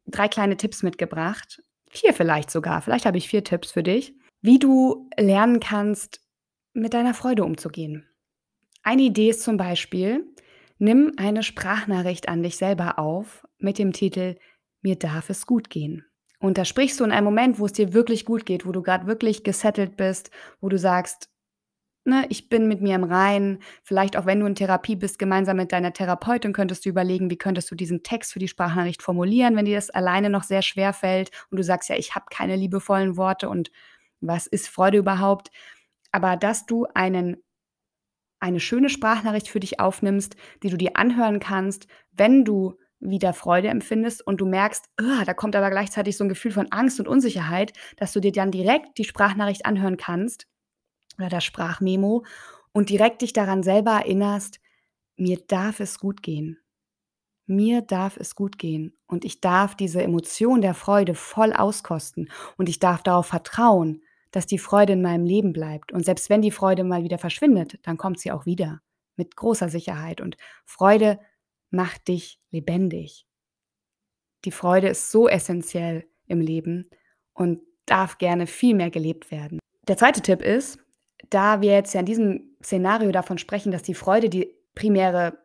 drei 0.06 0.28
kleine 0.30 0.56
Tipps 0.56 0.82
mitgebracht. 0.82 1.62
Vier 1.90 2.14
vielleicht 2.14 2.50
sogar. 2.50 2.82
Vielleicht 2.82 3.06
habe 3.06 3.18
ich 3.18 3.28
vier 3.28 3.44
Tipps 3.44 3.72
für 3.72 3.84
dich, 3.84 4.16
wie 4.42 4.60
du 4.60 5.10
lernen 5.18 5.60
kannst, 5.60 6.22
mit 6.74 6.94
deiner 6.94 7.14
Freude 7.14 7.44
umzugehen. 7.44 8.08
Eine 8.82 9.02
Idee 9.04 9.30
ist 9.30 9.44
zum 9.44 9.58
Beispiel, 9.58 10.26
nimm 10.80 11.12
eine 11.18 11.44
Sprachnachricht 11.44 12.30
an 12.30 12.44
dich 12.44 12.56
selber 12.56 12.98
auf 12.98 13.46
mit 13.58 13.78
dem 13.78 13.92
Titel 13.92 14.38
Mir 14.82 14.96
darf 14.96 15.30
es 15.30 15.46
gut 15.46 15.70
gehen. 15.70 16.06
Und 16.42 16.58
da 16.58 16.66
sprichst 16.66 17.00
du 17.00 17.04
in 17.04 17.12
einem 17.12 17.26
Moment, 17.26 17.60
wo 17.60 17.66
es 17.68 17.74
dir 17.74 17.94
wirklich 17.94 18.26
gut 18.26 18.46
geht, 18.46 18.66
wo 18.66 18.72
du 18.72 18.82
gerade 18.82 19.08
wirklich 19.08 19.44
gesettelt 19.44 19.96
bist, 19.96 20.32
wo 20.60 20.70
du 20.70 20.78
sagst, 20.78 21.30
ne, 22.04 22.26
ich 22.30 22.50
bin 22.50 22.68
mit 22.68 22.82
mir 22.82 22.96
im 22.96 23.04
Reinen. 23.04 23.60
Vielleicht 23.84 24.18
auch 24.18 24.26
wenn 24.26 24.40
du 24.40 24.48
in 24.48 24.56
Therapie 24.56 24.96
bist, 24.96 25.20
gemeinsam 25.20 25.58
mit 25.58 25.72
deiner 25.72 25.94
Therapeutin 25.94 26.54
könntest 26.54 26.86
du 26.86 26.90
überlegen, 26.90 27.30
wie 27.30 27.38
könntest 27.38 27.70
du 27.72 27.76
diesen 27.76 28.04
Text 28.04 28.34
für 28.34 28.40
die 28.40 28.48
Sprachnachricht 28.48 29.04
formulieren, 29.04 29.56
wenn 29.56 29.66
dir 29.66 29.76
das 29.76 29.92
alleine 29.92 30.30
noch 30.30 30.44
sehr 30.44 30.64
schwer 30.64 30.94
fällt 30.94 31.32
und 31.52 31.58
du 31.58 31.64
sagst 31.64 31.90
ja, 31.90 31.96
ich 31.96 32.16
habe 32.16 32.26
keine 32.32 32.56
liebevollen 32.56 33.18
Worte 33.18 33.48
und 33.48 33.72
was 34.20 34.48
ist 34.48 34.68
Freude 34.68 34.98
überhaupt? 34.98 35.52
Aber 36.12 36.38
dass 36.38 36.66
du 36.66 36.88
einen 36.94 37.38
eine 38.40 38.60
schöne 38.60 38.90
Sprachnachricht 38.90 39.48
für 39.48 39.60
dich 39.60 39.80
aufnimmst, 39.80 40.36
die 40.64 40.70
du 40.70 40.78
dir 40.78 40.98
anhören 40.98 41.40
kannst, 41.40 41.88
wenn 42.12 42.44
du 42.44 42.76
wieder 43.02 43.34
Freude 43.34 43.68
empfindest 43.68 44.26
und 44.26 44.40
du 44.40 44.46
merkst, 44.46 44.86
oh, 45.02 45.24
da 45.26 45.34
kommt 45.34 45.56
aber 45.56 45.70
gleichzeitig 45.70 46.16
so 46.16 46.24
ein 46.24 46.30
Gefühl 46.30 46.52
von 46.52 46.72
Angst 46.72 47.00
und 47.00 47.08
Unsicherheit, 47.08 47.74
dass 47.98 48.14
du 48.14 48.20
dir 48.20 48.32
dann 48.32 48.52
direkt 48.52 48.98
die 48.98 49.04
Sprachnachricht 49.04 49.66
anhören 49.66 49.98
kannst 49.98 50.48
oder 51.18 51.30
das 51.30 51.44
Sprachmemo 51.44 52.24
und 52.72 52.90
direkt 52.90 53.22
dich 53.22 53.34
daran 53.34 53.64
selber 53.64 53.92
erinnerst, 53.92 54.60
mir 55.18 55.38
darf 55.48 55.80
es 55.80 56.00
gut 56.00 56.24
gehen. 56.24 56.60
Mir 57.48 57.82
darf 57.82 58.18
es 58.18 58.36
gut 58.36 58.58
gehen 58.58 58.98
und 59.08 59.26
ich 59.26 59.42
darf 59.42 59.76
diese 59.76 60.02
Emotion 60.02 60.62
der 60.62 60.74
Freude 60.74 61.16
voll 61.16 61.52
auskosten 61.52 62.30
und 62.58 62.70
ich 62.70 62.80
darf 62.80 63.04
darauf 63.04 63.26
vertrauen, 63.26 64.04
dass 64.32 64.48
die 64.48 64.60
Freude 64.60 64.94
in 64.94 65.02
meinem 65.02 65.26
Leben 65.26 65.52
bleibt. 65.52 65.92
Und 65.92 66.06
selbst 66.06 66.30
wenn 66.30 66.42
die 66.42 66.52
Freude 66.52 66.84
mal 66.84 67.04
wieder 67.04 67.18
verschwindet, 67.18 67.80
dann 67.84 67.98
kommt 67.98 68.20
sie 68.20 68.32
auch 68.32 68.46
wieder 68.46 68.82
mit 69.18 69.36
großer 69.36 69.68
Sicherheit. 69.70 70.22
Und 70.22 70.38
Freude 70.66 71.20
macht 71.72 72.08
dich 72.08 72.40
lebendig. 72.52 73.26
Die 74.46 74.52
Freude 74.52 74.90
ist 74.90 75.12
so 75.12 75.28
essentiell 75.28 76.06
im 76.28 76.42
Leben 76.42 76.90
und 77.34 77.62
darf 77.86 78.18
gerne 78.18 78.48
viel 78.48 78.76
mehr 78.76 78.90
gelebt 78.90 79.32
werden. 79.32 79.60
Der 79.88 79.98
zweite 79.98 80.22
Tipp 80.22 80.42
ist, 80.42 80.80
da 81.30 81.62
wir 81.62 81.72
jetzt 81.74 81.94
ja 81.94 82.00
in 82.00 82.06
diesem 82.06 82.56
Szenario 82.64 83.12
davon 83.12 83.38
sprechen, 83.38 83.72
dass 83.72 83.84
die 83.84 83.94
Freude 83.94 84.30
die 84.30 84.54
primäre 84.76 85.38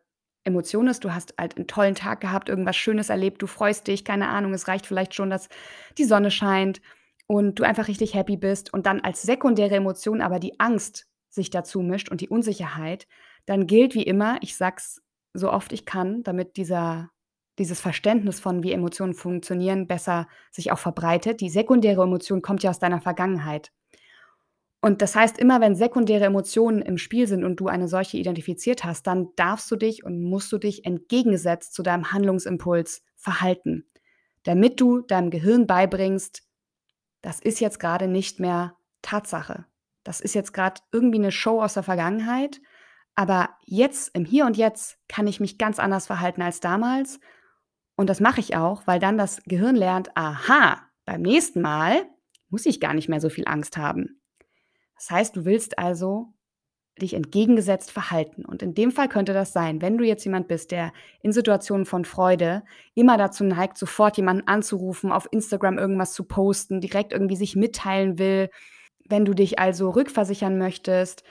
Emotion 0.43 0.87
ist, 0.87 1.03
du 1.03 1.13
hast 1.13 1.33
halt 1.37 1.57
einen 1.57 1.67
tollen 1.67 1.95
Tag 1.95 2.21
gehabt, 2.21 2.49
irgendwas 2.49 2.77
Schönes 2.77 3.09
erlebt, 3.09 3.41
du 3.41 3.47
freust 3.47 3.87
dich, 3.87 4.05
keine 4.05 4.29
Ahnung, 4.29 4.53
es 4.53 4.67
reicht 4.67 4.85
vielleicht 4.85 5.13
schon, 5.13 5.29
dass 5.29 5.49
die 5.97 6.05
Sonne 6.05 6.31
scheint 6.31 6.81
und 7.27 7.59
du 7.59 7.63
einfach 7.63 7.89
richtig 7.89 8.13
happy 8.13 8.37
bist 8.37 8.73
und 8.73 8.85
dann 8.85 9.01
als 9.01 9.21
sekundäre 9.21 9.75
Emotion 9.75 10.21
aber 10.21 10.39
die 10.39 10.59
Angst 10.59 11.07
sich 11.29 11.49
dazu 11.49 11.81
mischt 11.81 12.09
und 12.09 12.21
die 12.21 12.29
Unsicherheit, 12.29 13.07
dann 13.45 13.67
gilt 13.67 13.93
wie 13.93 14.03
immer, 14.03 14.37
ich 14.41 14.55
sag's 14.55 15.01
so 15.33 15.51
oft 15.51 15.73
ich 15.73 15.85
kann, 15.85 16.23
damit 16.23 16.57
dieser 16.57 17.11
dieses 17.59 17.79
Verständnis 17.79 18.39
von, 18.39 18.63
wie 18.63 18.71
Emotionen 18.71 19.13
funktionieren, 19.13 19.87
besser 19.87 20.27
sich 20.51 20.71
auch 20.71 20.79
verbreitet. 20.79 21.41
Die 21.41 21.49
sekundäre 21.49 22.03
Emotion 22.03 22.41
kommt 22.41 22.63
ja 22.63 22.69
aus 22.69 22.79
deiner 22.79 23.01
Vergangenheit. 23.01 23.71
Und 24.79 25.01
das 25.01 25.15
heißt, 25.15 25.39
immer 25.39 25.59
wenn 25.59 25.75
sekundäre 25.75 26.25
Emotionen 26.25 26.81
im 26.81 26.99
Spiel 26.99 27.27
sind 27.27 27.43
und 27.43 27.59
du 27.59 27.67
eine 27.67 27.87
solche 27.87 28.17
identifiziert 28.17 28.83
hast, 28.83 29.07
dann 29.07 29.29
darfst 29.35 29.69
du 29.71 29.75
dich 29.75 30.03
und 30.03 30.21
musst 30.21 30.51
du 30.51 30.59
dich 30.59 30.85
entgegengesetzt 30.85 31.73
zu 31.73 31.81
deinem 31.81 32.11
Handlungsimpuls 32.11 33.03
verhalten, 33.15 33.85
damit 34.43 34.79
du 34.79 35.01
deinem 35.01 35.31
Gehirn 35.31 35.65
beibringst, 35.65 36.43
das 37.23 37.39
ist 37.39 37.59
jetzt 37.59 37.79
gerade 37.79 38.07
nicht 38.07 38.39
mehr 38.39 38.77
Tatsache. 39.01 39.65
Das 40.03 40.21
ist 40.21 40.35
jetzt 40.35 40.53
gerade 40.53 40.79
irgendwie 40.91 41.17
eine 41.17 41.31
Show 41.31 41.61
aus 41.61 41.73
der 41.73 41.83
Vergangenheit, 41.83 42.61
aber 43.17 43.49
jetzt, 43.65 44.15
im 44.15 44.25
Hier 44.25 44.45
und 44.45 44.57
Jetzt, 44.57 44.99
kann 45.09 45.25
ich 45.25 45.39
mich 45.39 45.57
ganz 45.57 45.79
anders 45.79 46.05
verhalten 46.05 46.43
als 46.43 46.59
damals. 46.59 47.19
Und 47.95 48.11
das 48.11 48.19
mache 48.19 48.39
ich 48.39 48.55
auch, 48.55 48.85
weil 48.85 48.99
dann 48.99 49.17
das 49.17 49.41
Gehirn 49.45 49.75
lernt, 49.75 50.15
aha, 50.15 50.83
beim 51.03 51.23
nächsten 51.23 51.59
Mal 51.59 52.05
muss 52.49 52.67
ich 52.67 52.79
gar 52.79 52.93
nicht 52.93 53.09
mehr 53.09 53.19
so 53.19 53.29
viel 53.29 53.47
Angst 53.47 53.75
haben. 53.75 54.21
Das 54.95 55.09
heißt, 55.09 55.35
du 55.35 55.45
willst 55.45 55.79
also 55.79 56.27
dich 57.01 57.15
entgegengesetzt 57.15 57.89
verhalten. 57.89 58.45
Und 58.45 58.61
in 58.61 58.75
dem 58.75 58.91
Fall 58.91 59.09
könnte 59.09 59.33
das 59.33 59.51
sein, 59.51 59.81
wenn 59.81 59.97
du 59.97 60.03
jetzt 60.03 60.23
jemand 60.23 60.47
bist, 60.47 60.69
der 60.69 60.93
in 61.23 61.31
Situationen 61.31 61.87
von 61.87 62.05
Freude 62.05 62.63
immer 62.93 63.17
dazu 63.17 63.43
neigt, 63.43 63.79
sofort 63.79 64.17
jemanden 64.17 64.47
anzurufen, 64.47 65.11
auf 65.11 65.27
Instagram 65.31 65.79
irgendwas 65.79 66.13
zu 66.13 66.23
posten, 66.23 66.81
direkt 66.81 67.13
irgendwie 67.13 67.35
sich 67.35 67.55
mitteilen 67.55 68.19
will. 68.19 68.51
Wenn 69.09 69.25
du 69.25 69.33
dich 69.33 69.57
also 69.57 69.89
rückversichern 69.89 70.59
möchtest, 70.59 71.23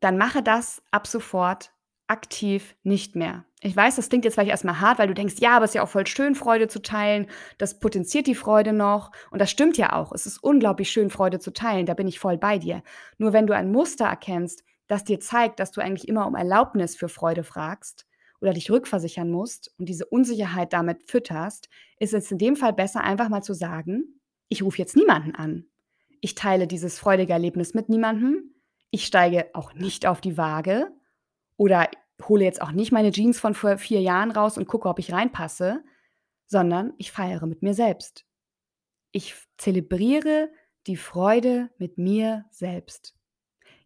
dann 0.00 0.18
mache 0.18 0.42
das 0.42 0.82
ab 0.90 1.06
sofort 1.06 1.72
aktiv 2.08 2.76
nicht 2.82 3.16
mehr. 3.16 3.44
Ich 3.62 3.74
weiß, 3.74 3.96
das 3.96 4.08
klingt 4.08 4.24
jetzt 4.24 4.34
vielleicht 4.34 4.50
erstmal 4.50 4.80
hart, 4.80 4.98
weil 4.98 5.08
du 5.08 5.14
denkst, 5.14 5.36
ja, 5.38 5.56
aber 5.56 5.64
es 5.64 5.70
ist 5.70 5.74
ja 5.74 5.82
auch 5.82 5.88
voll 5.88 6.06
schön, 6.06 6.34
Freude 6.34 6.68
zu 6.68 6.80
teilen. 6.80 7.26
Das 7.58 7.80
potenziert 7.80 8.26
die 8.26 8.34
Freude 8.34 8.72
noch. 8.72 9.10
Und 9.30 9.40
das 9.40 9.50
stimmt 9.50 9.76
ja 9.76 9.92
auch. 9.94 10.12
Es 10.12 10.26
ist 10.26 10.38
unglaublich 10.38 10.90
schön, 10.90 11.10
Freude 11.10 11.40
zu 11.40 11.52
teilen. 11.52 11.86
Da 11.86 11.94
bin 11.94 12.06
ich 12.06 12.20
voll 12.20 12.38
bei 12.38 12.58
dir. 12.58 12.82
Nur 13.18 13.32
wenn 13.32 13.46
du 13.46 13.54
ein 13.54 13.72
Muster 13.72 14.04
erkennst, 14.06 14.62
das 14.86 15.04
dir 15.04 15.18
zeigt, 15.18 15.58
dass 15.58 15.72
du 15.72 15.80
eigentlich 15.80 16.06
immer 16.06 16.26
um 16.26 16.36
Erlaubnis 16.36 16.94
für 16.94 17.08
Freude 17.08 17.42
fragst 17.42 18.06
oder 18.40 18.52
dich 18.52 18.70
rückversichern 18.70 19.30
musst 19.30 19.74
und 19.78 19.88
diese 19.88 20.06
Unsicherheit 20.06 20.72
damit 20.72 21.10
fütterst, 21.10 21.68
ist 21.98 22.14
es 22.14 22.30
in 22.30 22.38
dem 22.38 22.56
Fall 22.56 22.72
besser, 22.72 23.02
einfach 23.02 23.28
mal 23.28 23.42
zu 23.42 23.54
sagen, 23.54 24.20
ich 24.48 24.62
rufe 24.62 24.78
jetzt 24.78 24.94
niemanden 24.94 25.34
an. 25.34 25.64
Ich 26.20 26.34
teile 26.34 26.66
dieses 26.66 26.98
freudige 26.98 27.32
Erlebnis 27.32 27.74
mit 27.74 27.88
niemandem. 27.88 28.54
Ich 28.90 29.06
steige 29.06 29.50
auch 29.54 29.74
nicht 29.74 30.06
auf 30.06 30.20
die 30.20 30.36
Waage 30.36 30.90
oder 31.56 31.88
hole 32.22 32.44
jetzt 32.44 32.62
auch 32.62 32.72
nicht 32.72 32.92
meine 32.92 33.10
Jeans 33.10 33.38
von 33.38 33.54
vor 33.54 33.78
vier 33.78 34.00
Jahren 34.00 34.30
raus 34.30 34.56
und 34.56 34.66
gucke, 34.66 34.88
ob 34.88 34.98
ich 34.98 35.12
reinpasse, 35.12 35.84
sondern 36.46 36.94
ich 36.98 37.12
feiere 37.12 37.46
mit 37.46 37.62
mir 37.62 37.74
selbst. 37.74 38.24
Ich 39.12 39.34
zelebriere 39.58 40.50
die 40.86 40.96
Freude 40.96 41.70
mit 41.78 41.98
mir 41.98 42.44
selbst. 42.50 43.14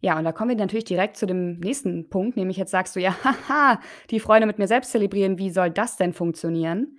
Ja, 0.01 0.17
und 0.17 0.23
da 0.23 0.31
kommen 0.31 0.49
wir 0.49 0.55
natürlich 0.55 0.85
direkt 0.85 1.15
zu 1.15 1.27
dem 1.27 1.59
nächsten 1.59 2.09
Punkt, 2.09 2.35
nämlich 2.35 2.57
jetzt 2.57 2.71
sagst 2.71 2.95
du 2.95 2.99
ja, 2.99 3.15
haha, 3.23 3.79
die 4.09 4.19
Freude 4.19 4.45
mit 4.45 4.57
mir 4.57 4.67
selbst 4.67 4.91
zelebrieren, 4.91 5.37
wie 5.37 5.51
soll 5.51 5.69
das 5.69 5.97
denn 5.97 6.13
funktionieren? 6.13 6.97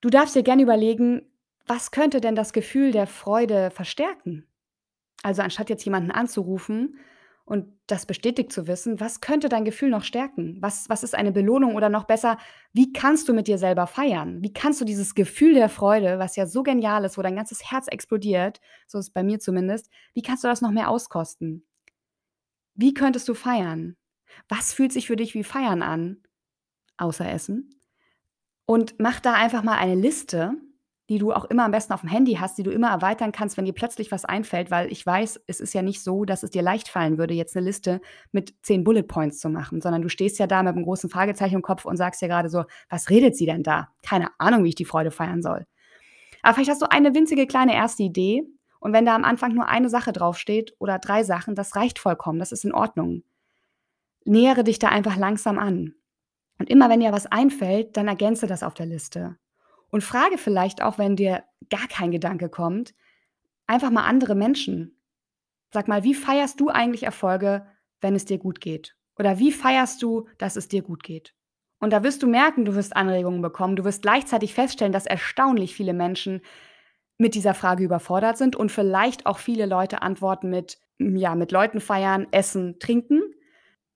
Du 0.00 0.10
darfst 0.10 0.34
dir 0.34 0.42
gerne 0.42 0.62
überlegen, 0.62 1.22
was 1.66 1.90
könnte 1.90 2.20
denn 2.20 2.34
das 2.34 2.52
Gefühl 2.52 2.92
der 2.92 3.06
Freude 3.06 3.70
verstärken? 3.70 4.46
Also 5.24 5.42
anstatt 5.42 5.70
jetzt 5.70 5.84
jemanden 5.84 6.12
anzurufen, 6.12 6.98
und 7.46 7.66
das 7.86 8.06
bestätigt 8.06 8.52
zu 8.52 8.66
wissen, 8.66 9.00
was 9.00 9.20
könnte 9.20 9.50
dein 9.50 9.66
Gefühl 9.66 9.90
noch 9.90 10.02
stärken? 10.02 10.56
Was, 10.60 10.88
was 10.88 11.02
ist 11.02 11.14
eine 11.14 11.30
Belohnung 11.30 11.74
oder 11.74 11.90
noch 11.90 12.04
besser, 12.04 12.38
wie 12.72 12.92
kannst 12.92 13.28
du 13.28 13.34
mit 13.34 13.48
dir 13.48 13.58
selber 13.58 13.86
feiern? 13.86 14.42
Wie 14.42 14.52
kannst 14.52 14.80
du 14.80 14.86
dieses 14.86 15.14
Gefühl 15.14 15.52
der 15.52 15.68
Freude, 15.68 16.18
was 16.18 16.36
ja 16.36 16.46
so 16.46 16.62
genial 16.62 17.04
ist, 17.04 17.18
wo 17.18 17.22
dein 17.22 17.36
ganzes 17.36 17.70
Herz 17.70 17.86
explodiert, 17.88 18.60
so 18.86 18.98
ist 18.98 19.08
es 19.08 19.10
bei 19.10 19.22
mir 19.22 19.40
zumindest, 19.40 19.90
wie 20.14 20.22
kannst 20.22 20.42
du 20.42 20.48
das 20.48 20.62
noch 20.62 20.70
mehr 20.70 20.88
auskosten? 20.88 21.66
Wie 22.74 22.94
könntest 22.94 23.28
du 23.28 23.34
feiern? 23.34 23.96
Was 24.48 24.72
fühlt 24.72 24.92
sich 24.92 25.06
für 25.06 25.16
dich 25.16 25.34
wie 25.34 25.44
Feiern 25.44 25.82
an? 25.82 26.22
Außer 26.96 27.30
Essen. 27.30 27.74
Und 28.64 28.94
mach 28.98 29.20
da 29.20 29.34
einfach 29.34 29.62
mal 29.62 29.76
eine 29.76 29.94
Liste 29.94 30.54
die 31.08 31.18
du 31.18 31.32
auch 31.32 31.44
immer 31.44 31.64
am 31.64 31.70
besten 31.70 31.92
auf 31.92 32.00
dem 32.00 32.08
Handy 32.08 32.34
hast, 32.34 32.56
die 32.56 32.62
du 32.62 32.70
immer 32.70 32.90
erweitern 32.90 33.30
kannst, 33.30 33.56
wenn 33.56 33.66
dir 33.66 33.74
plötzlich 33.74 34.10
was 34.10 34.24
einfällt, 34.24 34.70
weil 34.70 34.90
ich 34.90 35.04
weiß, 35.04 35.42
es 35.46 35.60
ist 35.60 35.74
ja 35.74 35.82
nicht 35.82 36.02
so, 36.02 36.24
dass 36.24 36.42
es 36.42 36.50
dir 36.50 36.62
leicht 36.62 36.88
fallen 36.88 37.18
würde, 37.18 37.34
jetzt 37.34 37.56
eine 37.56 37.66
Liste 37.66 38.00
mit 38.32 38.54
zehn 38.62 38.84
Bullet 38.84 39.02
Points 39.02 39.38
zu 39.38 39.50
machen, 39.50 39.80
sondern 39.80 40.02
du 40.02 40.08
stehst 40.08 40.38
ja 40.38 40.46
da 40.46 40.62
mit 40.62 40.74
einem 40.74 40.84
großen 40.84 41.10
Fragezeichen 41.10 41.56
im 41.56 41.62
Kopf 41.62 41.84
und 41.84 41.98
sagst 41.98 42.22
ja 42.22 42.28
gerade 42.28 42.48
so, 42.48 42.64
was 42.88 43.10
redet 43.10 43.36
sie 43.36 43.46
denn 43.46 43.62
da? 43.62 43.88
Keine 44.02 44.28
Ahnung, 44.38 44.64
wie 44.64 44.70
ich 44.70 44.74
die 44.74 44.86
Freude 44.86 45.10
feiern 45.10 45.42
soll. 45.42 45.66
Aber 46.42 46.54
vielleicht 46.54 46.70
hast 46.70 46.82
du 46.82 46.90
eine 46.90 47.14
winzige 47.14 47.46
kleine 47.46 47.74
erste 47.74 48.02
Idee 48.02 48.44
und 48.80 48.92
wenn 48.92 49.06
da 49.06 49.14
am 49.14 49.24
Anfang 49.24 49.54
nur 49.54 49.68
eine 49.68 49.88
Sache 49.88 50.12
draufsteht 50.12 50.74
oder 50.78 50.98
drei 50.98 51.22
Sachen, 51.22 51.54
das 51.54 51.76
reicht 51.76 51.98
vollkommen, 51.98 52.38
das 52.38 52.52
ist 52.52 52.64
in 52.64 52.74
Ordnung. 52.74 53.22
Nähere 54.26 54.64
dich 54.64 54.78
da 54.78 54.88
einfach 54.88 55.16
langsam 55.16 55.58
an. 55.58 55.94
Und 56.58 56.70
immer 56.70 56.88
wenn 56.88 57.00
dir 57.00 57.12
was 57.12 57.26
einfällt, 57.26 57.96
dann 57.96 58.08
ergänze 58.08 58.46
das 58.46 58.62
auf 58.62 58.74
der 58.74 58.86
Liste. 58.86 59.36
Und 59.94 60.02
frage 60.02 60.38
vielleicht 60.38 60.82
auch, 60.82 60.98
wenn 60.98 61.14
dir 61.14 61.44
gar 61.70 61.86
kein 61.86 62.10
Gedanke 62.10 62.48
kommt, 62.48 62.96
einfach 63.68 63.90
mal 63.90 64.06
andere 64.06 64.34
Menschen. 64.34 65.00
Sag 65.72 65.86
mal, 65.86 66.02
wie 66.02 66.16
feierst 66.16 66.58
du 66.58 66.68
eigentlich 66.68 67.04
Erfolge, 67.04 67.64
wenn 68.00 68.16
es 68.16 68.24
dir 68.24 68.38
gut 68.38 68.60
geht? 68.60 68.96
Oder 69.16 69.38
wie 69.38 69.52
feierst 69.52 70.02
du, 70.02 70.26
dass 70.36 70.56
es 70.56 70.66
dir 70.66 70.82
gut 70.82 71.04
geht? 71.04 71.36
Und 71.78 71.92
da 71.92 72.02
wirst 72.02 72.24
du 72.24 72.26
merken, 72.26 72.64
du 72.64 72.74
wirst 72.74 72.96
Anregungen 72.96 73.40
bekommen. 73.40 73.76
Du 73.76 73.84
wirst 73.84 74.02
gleichzeitig 74.02 74.52
feststellen, 74.52 74.92
dass 74.92 75.06
erstaunlich 75.06 75.76
viele 75.76 75.92
Menschen 75.94 76.40
mit 77.16 77.36
dieser 77.36 77.54
Frage 77.54 77.84
überfordert 77.84 78.36
sind 78.36 78.56
und 78.56 78.72
vielleicht 78.72 79.26
auch 79.26 79.38
viele 79.38 79.64
Leute 79.64 80.02
antworten 80.02 80.50
mit, 80.50 80.80
ja, 80.98 81.36
mit 81.36 81.52
Leuten 81.52 81.78
feiern, 81.78 82.26
essen, 82.32 82.80
trinken 82.80 83.22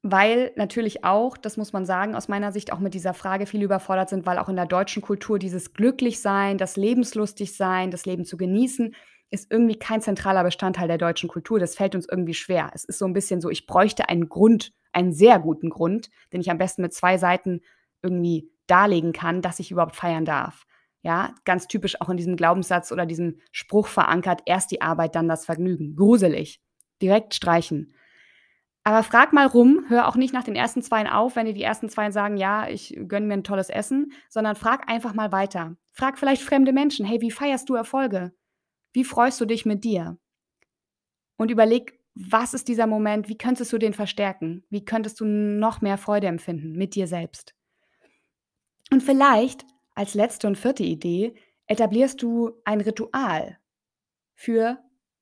weil 0.02 0.52
natürlich 0.56 1.04
auch, 1.04 1.36
das 1.36 1.56
muss 1.56 1.72
man 1.72 1.84
sagen, 1.84 2.14
aus 2.14 2.28
meiner 2.28 2.52
Sicht 2.52 2.72
auch 2.72 2.78
mit 2.78 2.94
dieser 2.94 3.14
Frage 3.14 3.46
viel 3.46 3.62
überfordert 3.62 4.08
sind, 4.08 4.26
weil 4.26 4.38
auch 4.38 4.48
in 4.48 4.56
der 4.56 4.66
deutschen 4.66 5.02
Kultur 5.02 5.38
dieses 5.38 5.74
Glücklichsein, 5.74 6.56
das 6.56 6.76
Lebenslustigsein, 6.76 7.90
das 7.90 8.06
Leben 8.06 8.24
zu 8.24 8.36
genießen, 8.36 8.94
ist 9.30 9.50
irgendwie 9.50 9.78
kein 9.78 10.00
zentraler 10.00 10.44
Bestandteil 10.44 10.88
der 10.88 10.98
deutschen 10.98 11.28
Kultur. 11.28 11.58
Das 11.58 11.74
fällt 11.74 11.94
uns 11.94 12.08
irgendwie 12.08 12.34
schwer. 12.34 12.70
Es 12.74 12.84
ist 12.84 12.98
so 12.98 13.06
ein 13.06 13.12
bisschen 13.12 13.40
so, 13.40 13.50
ich 13.50 13.66
bräuchte 13.66 14.08
einen 14.08 14.28
Grund, 14.28 14.72
einen 14.92 15.12
sehr 15.12 15.38
guten 15.38 15.68
Grund, 15.68 16.10
den 16.32 16.40
ich 16.40 16.50
am 16.50 16.58
besten 16.58 16.82
mit 16.82 16.94
zwei 16.94 17.18
Seiten 17.18 17.60
irgendwie 18.02 18.50
darlegen 18.66 19.12
kann, 19.12 19.42
dass 19.42 19.58
ich 19.58 19.70
überhaupt 19.70 19.96
feiern 19.96 20.24
darf. 20.24 20.64
Ja, 21.02 21.34
ganz 21.44 21.68
typisch 21.68 22.00
auch 22.00 22.08
in 22.08 22.16
diesem 22.16 22.36
Glaubenssatz 22.36 22.90
oder 22.90 23.06
diesem 23.06 23.40
Spruch 23.52 23.86
verankert, 23.86 24.42
erst 24.46 24.70
die 24.70 24.80
Arbeit, 24.80 25.14
dann 25.14 25.28
das 25.28 25.44
Vergnügen. 25.44 25.94
Gruselig. 25.94 26.60
Direkt 27.00 27.34
streichen. 27.34 27.94
Aber 28.88 29.02
frag 29.02 29.34
mal 29.34 29.46
rum, 29.46 29.84
hör 29.88 30.08
auch 30.08 30.16
nicht 30.16 30.32
nach 30.32 30.44
den 30.44 30.56
ersten 30.56 30.80
Zweien 30.80 31.08
auf, 31.08 31.36
wenn 31.36 31.44
dir 31.44 31.52
die 31.52 31.62
ersten 31.62 31.90
Zweien 31.90 32.10
sagen, 32.10 32.38
ja, 32.38 32.70
ich 32.70 32.98
gönne 33.06 33.26
mir 33.26 33.34
ein 33.34 33.44
tolles 33.44 33.68
Essen, 33.68 34.14
sondern 34.30 34.56
frag 34.56 34.88
einfach 34.88 35.12
mal 35.12 35.30
weiter. 35.30 35.76
Frag 35.92 36.18
vielleicht 36.18 36.40
fremde 36.40 36.72
Menschen, 36.72 37.04
hey, 37.04 37.20
wie 37.20 37.30
feierst 37.30 37.68
du 37.68 37.74
Erfolge? 37.74 38.32
Wie 38.94 39.04
freust 39.04 39.42
du 39.42 39.44
dich 39.44 39.66
mit 39.66 39.84
dir? 39.84 40.16
Und 41.36 41.50
überleg, 41.50 42.00
was 42.14 42.54
ist 42.54 42.66
dieser 42.66 42.86
Moment? 42.86 43.28
Wie 43.28 43.36
könntest 43.36 43.74
du 43.74 43.76
den 43.76 43.92
verstärken? 43.92 44.64
Wie 44.70 44.86
könntest 44.86 45.20
du 45.20 45.26
noch 45.26 45.82
mehr 45.82 45.98
Freude 45.98 46.28
empfinden 46.28 46.72
mit 46.72 46.94
dir 46.94 47.06
selbst? 47.06 47.54
Und 48.90 49.02
vielleicht 49.02 49.66
als 49.96 50.14
letzte 50.14 50.46
und 50.46 50.56
vierte 50.56 50.84
Idee 50.84 51.34
etablierst 51.66 52.22
du 52.22 52.52
ein 52.64 52.80
Ritual 52.80 53.58
für 54.34 54.78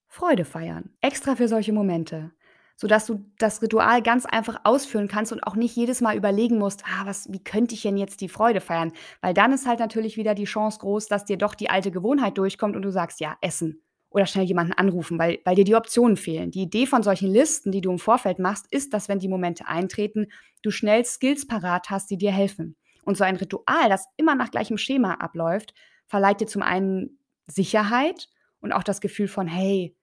Freude 0.06 0.44
feiern. 0.44 0.94
Extra 1.00 1.34
für 1.34 1.48
solche 1.48 1.72
Momente 1.72 2.30
sodass 2.76 3.06
du 3.06 3.24
das 3.38 3.62
Ritual 3.62 4.02
ganz 4.02 4.26
einfach 4.26 4.60
ausführen 4.64 5.08
kannst 5.08 5.32
und 5.32 5.42
auch 5.42 5.56
nicht 5.56 5.74
jedes 5.74 6.00
Mal 6.00 6.16
überlegen 6.16 6.58
musst, 6.58 6.84
ah, 6.84 7.06
was, 7.06 7.32
wie 7.32 7.42
könnte 7.42 7.74
ich 7.74 7.82
denn 7.82 7.96
jetzt 7.96 8.20
die 8.20 8.28
Freude 8.28 8.60
feiern? 8.60 8.92
Weil 9.22 9.34
dann 9.34 9.52
ist 9.52 9.66
halt 9.66 9.80
natürlich 9.80 10.16
wieder 10.16 10.34
die 10.34 10.44
Chance 10.44 10.78
groß, 10.80 11.08
dass 11.08 11.24
dir 11.24 11.38
doch 11.38 11.54
die 11.54 11.70
alte 11.70 11.90
Gewohnheit 11.90 12.38
durchkommt 12.38 12.76
und 12.76 12.82
du 12.82 12.90
sagst, 12.90 13.20
ja, 13.20 13.36
Essen 13.40 13.82
oder 14.10 14.26
schnell 14.26 14.44
jemanden 14.44 14.72
anrufen, 14.72 15.18
weil, 15.18 15.40
weil 15.44 15.56
dir 15.56 15.64
die 15.64 15.74
Optionen 15.74 16.16
fehlen. 16.16 16.50
Die 16.50 16.62
Idee 16.62 16.86
von 16.86 17.02
solchen 17.02 17.30
Listen, 17.30 17.72
die 17.72 17.80
du 17.80 17.90
im 17.90 17.98
Vorfeld 17.98 18.38
machst, 18.38 18.66
ist, 18.70 18.94
dass 18.94 19.08
wenn 19.08 19.18
die 19.18 19.28
Momente 19.28 19.66
eintreten, 19.66 20.28
du 20.62 20.70
schnell 20.70 21.04
Skills 21.04 21.46
parat 21.46 21.90
hast, 21.90 22.10
die 22.10 22.18
dir 22.18 22.32
helfen. 22.32 22.76
Und 23.04 23.16
so 23.16 23.24
ein 23.24 23.36
Ritual, 23.36 23.88
das 23.88 24.06
immer 24.16 24.34
nach 24.34 24.50
gleichem 24.50 24.78
Schema 24.78 25.14
abläuft, 25.14 25.74
verleiht 26.06 26.40
dir 26.40 26.46
zum 26.46 26.62
einen 26.62 27.18
Sicherheit 27.46 28.28
und 28.60 28.72
auch 28.72 28.82
das 28.82 29.00
Gefühl 29.00 29.28
von, 29.28 29.46
hey, 29.46 29.95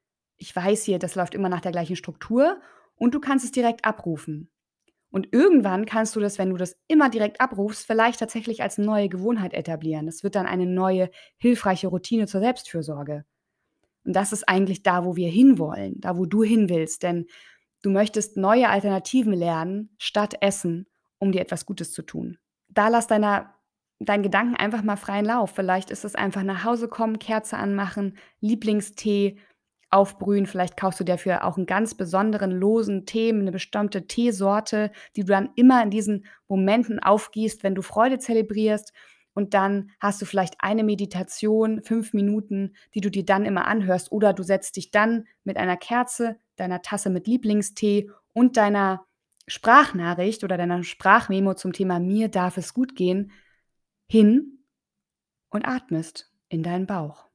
ich 0.44 0.54
weiß 0.54 0.84
hier, 0.84 1.00
das 1.00 1.16
läuft 1.16 1.36
immer 1.36 1.48
nach 1.48 1.62
der 1.62 1.72
gleichen 1.72 1.96
Struktur 1.96 2.60
und 2.96 3.16
du 3.16 3.22
kannst 3.22 3.46
es 3.46 3.52
direkt 3.52 3.86
abrufen. 3.86 4.50
Und 5.10 5.30
irgendwann 5.32 5.86
kannst 5.86 6.18
du 6.18 6.20
das, 6.20 6.38
wenn 6.38 6.50
du 6.50 6.58
das 6.58 6.76
immer 6.90 7.10
direkt 7.10 7.40
abrufst, 7.40 7.86
vielleicht 7.86 8.20
tatsächlich 8.20 8.62
als 8.62 8.78
neue 8.78 9.08
Gewohnheit 9.08 9.54
etablieren. 9.54 10.06
Das 10.06 10.22
wird 10.22 10.36
dann 10.36 10.46
eine 10.46 10.66
neue, 10.66 11.10
hilfreiche 11.38 11.88
Routine 11.88 12.28
zur 12.28 12.42
Selbstfürsorge. 12.42 13.24
Und 14.04 14.14
das 14.14 14.34
ist 14.34 14.50
eigentlich 14.50 14.84
da, 14.84 15.06
wo 15.06 15.16
wir 15.16 15.30
hinwollen, 15.30 16.02
da, 16.02 16.18
wo 16.18 16.26
du 16.26 16.44
hin 16.44 16.68
willst. 16.68 17.04
Denn 17.04 17.28
du 17.82 17.90
möchtest 17.90 18.36
neue 18.36 18.68
Alternativen 18.68 19.34
lernen, 19.34 19.96
statt 19.98 20.36
Essen, 20.42 20.88
um 21.20 21.32
dir 21.32 21.40
etwas 21.40 21.66
Gutes 21.66 21.94
zu 21.94 22.02
tun. 22.02 22.38
Da 22.68 22.90
lass 22.90 23.08
deiner, 23.08 23.54
deinen 24.00 24.24
Gedanken 24.24 24.58
einfach 24.58 24.84
mal 24.84 24.98
freien 24.98 25.26
Lauf. 25.26 25.52
Vielleicht 25.52 25.90
ist 25.90 26.04
es 26.04 26.16
einfach 26.16 26.44
nach 26.44 26.66
Hause 26.66 26.90
kommen, 26.90 27.18
Kerze 27.18 27.56
anmachen, 27.56 28.18
Lieblingstee, 28.42 29.38
aufbrühen. 29.94 30.46
Vielleicht 30.46 30.76
kaufst 30.76 31.00
du 31.00 31.04
dafür 31.04 31.46
auch 31.46 31.58
einen 31.58 31.66
ganz 31.66 31.96
besonderen 31.96 32.52
losen 32.52 33.06
Tee, 33.06 33.30
eine 33.30 33.52
bestimmte 33.52 34.08
Teesorte, 34.08 34.92
die 35.16 35.22
du 35.22 35.28
dann 35.28 35.50
immer 35.56 35.82
in 35.84 35.92
diesen 35.92 36.26
Momenten 36.48 37.00
aufgießt, 37.00 37.64
wenn 37.64 37.76
du 37.76 37.82
Freude 37.82 38.20
zelebrierst. 38.20 38.94
Und 39.34 39.54
dann 39.54 39.92
hast 40.00 40.22
du 40.22 40.26
vielleicht 40.26 40.56
eine 40.60 40.84
Meditation, 40.84 41.82
fünf 41.84 42.14
Minuten, 42.14 42.74
die 42.94 43.02
du 43.02 43.10
dir 43.10 43.26
dann 43.26 43.46
immer 43.46 43.66
anhörst. 43.68 44.12
Oder 44.12 44.34
du 44.34 44.44
setzt 44.44 44.76
dich 44.76 44.92
dann 44.92 45.26
mit 45.44 45.58
einer 45.58 45.78
Kerze, 45.78 46.38
deiner 46.56 46.82
Tasse 46.82 47.10
mit 47.10 47.28
Lieblingstee 47.28 48.10
und 48.34 48.58
deiner 48.58 49.06
Sprachnachricht 49.48 50.44
oder 50.44 50.58
deiner 50.58 50.84
Sprachmemo 50.84 51.54
zum 51.56 51.74
Thema 51.74 52.00
Mir 52.00 52.30
darf 52.30 52.58
es 52.58 52.74
gut 52.74 52.96
gehen 52.96 53.32
hin 54.08 54.60
und 55.50 55.68
atmest 55.68 56.32
in 56.50 56.64
deinen 56.64 56.86
Bauch 56.86 57.26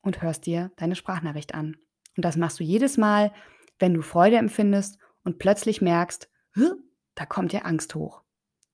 und 0.00 0.22
hörst 0.22 0.46
dir 0.46 0.70
deine 0.76 0.94
Sprachnachricht 0.94 1.54
an. 1.54 1.76
Und 2.16 2.24
das 2.24 2.36
machst 2.36 2.60
du 2.60 2.64
jedes 2.64 2.98
Mal, 2.98 3.32
wenn 3.78 3.94
du 3.94 4.02
Freude 4.02 4.36
empfindest 4.36 4.98
und 5.24 5.38
plötzlich 5.38 5.80
merkst, 5.80 6.28
da 7.14 7.26
kommt 7.26 7.52
dir 7.52 7.66
Angst 7.66 7.94
hoch. 7.94 8.22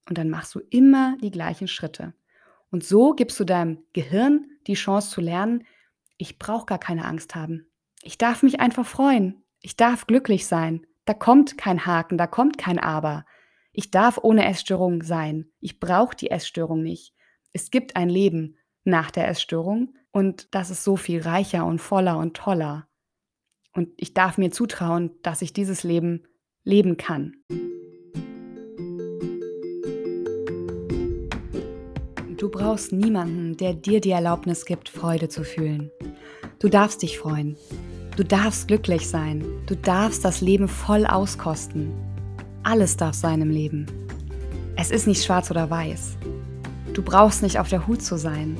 Und 0.08 0.18
dann 0.18 0.30
machst 0.30 0.54
du 0.54 0.60
immer 0.70 1.16
die 1.20 1.30
gleichen 1.30 1.68
Schritte. 1.68 2.14
Und 2.70 2.84
so 2.84 3.14
gibst 3.14 3.38
du 3.40 3.44
deinem 3.44 3.78
Gehirn 3.92 4.46
die 4.66 4.74
Chance 4.74 5.10
zu 5.10 5.20
lernen, 5.20 5.64
ich 6.18 6.38
brauche 6.38 6.66
gar 6.66 6.78
keine 6.78 7.04
Angst 7.04 7.34
haben. 7.34 7.66
Ich 8.02 8.18
darf 8.18 8.42
mich 8.42 8.60
einfach 8.60 8.86
freuen. 8.86 9.42
Ich 9.60 9.76
darf 9.76 10.06
glücklich 10.06 10.46
sein. 10.46 10.86
Da 11.04 11.14
kommt 11.14 11.56
kein 11.56 11.86
Haken, 11.86 12.18
da 12.18 12.26
kommt 12.26 12.58
kein 12.58 12.78
Aber. 12.78 13.24
Ich 13.72 13.90
darf 13.90 14.18
ohne 14.22 14.44
Essstörung 14.46 15.02
sein. 15.02 15.50
Ich 15.60 15.80
brauche 15.80 16.16
die 16.16 16.30
Essstörung 16.30 16.82
nicht. 16.82 17.14
Es 17.52 17.70
gibt 17.70 17.96
ein 17.96 18.10
Leben 18.10 18.56
nach 18.84 19.10
der 19.10 19.28
Essstörung 19.28 19.94
und 20.10 20.54
das 20.54 20.70
ist 20.70 20.84
so 20.84 20.96
viel 20.96 21.22
reicher 21.22 21.64
und 21.64 21.80
voller 21.80 22.18
und 22.18 22.36
toller. 22.36 22.88
Und 23.78 23.90
ich 23.96 24.12
darf 24.12 24.38
mir 24.38 24.50
zutrauen, 24.50 25.12
dass 25.22 25.40
ich 25.40 25.52
dieses 25.52 25.84
Leben 25.84 26.24
leben 26.64 26.96
kann. 26.96 27.36
Du 32.36 32.48
brauchst 32.48 32.92
niemanden, 32.92 33.56
der 33.56 33.74
dir 33.74 34.00
die 34.00 34.10
Erlaubnis 34.10 34.64
gibt, 34.64 34.88
Freude 34.88 35.28
zu 35.28 35.44
fühlen. 35.44 35.92
Du 36.58 36.68
darfst 36.68 37.02
dich 37.02 37.20
freuen. 37.20 37.56
Du 38.16 38.24
darfst 38.24 38.66
glücklich 38.66 39.06
sein. 39.06 39.44
Du 39.66 39.76
darfst 39.76 40.24
das 40.24 40.40
Leben 40.40 40.66
voll 40.66 41.06
auskosten. 41.06 41.92
Alles 42.64 42.96
darf 42.96 43.14
sein 43.14 43.42
im 43.42 43.50
Leben. 43.50 43.86
Es 44.74 44.90
ist 44.90 45.06
nicht 45.06 45.24
schwarz 45.24 45.52
oder 45.52 45.70
weiß. 45.70 46.16
Du 46.94 47.02
brauchst 47.02 47.44
nicht 47.44 47.60
auf 47.60 47.68
der 47.68 47.86
Hut 47.86 48.02
zu 48.02 48.18
sein. 48.18 48.56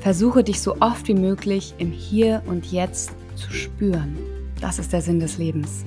Versuche 0.00 0.42
dich 0.42 0.60
so 0.60 0.78
oft 0.80 1.06
wie 1.06 1.14
möglich 1.14 1.74
im 1.78 1.92
Hier 1.92 2.42
und 2.46 2.72
Jetzt 2.72 3.12
zu 3.36 3.52
spüren. 3.52 4.16
Das 4.60 4.78
ist 4.78 4.92
der 4.92 5.02
Sinn 5.02 5.20
des 5.20 5.38
Lebens. 5.38 5.84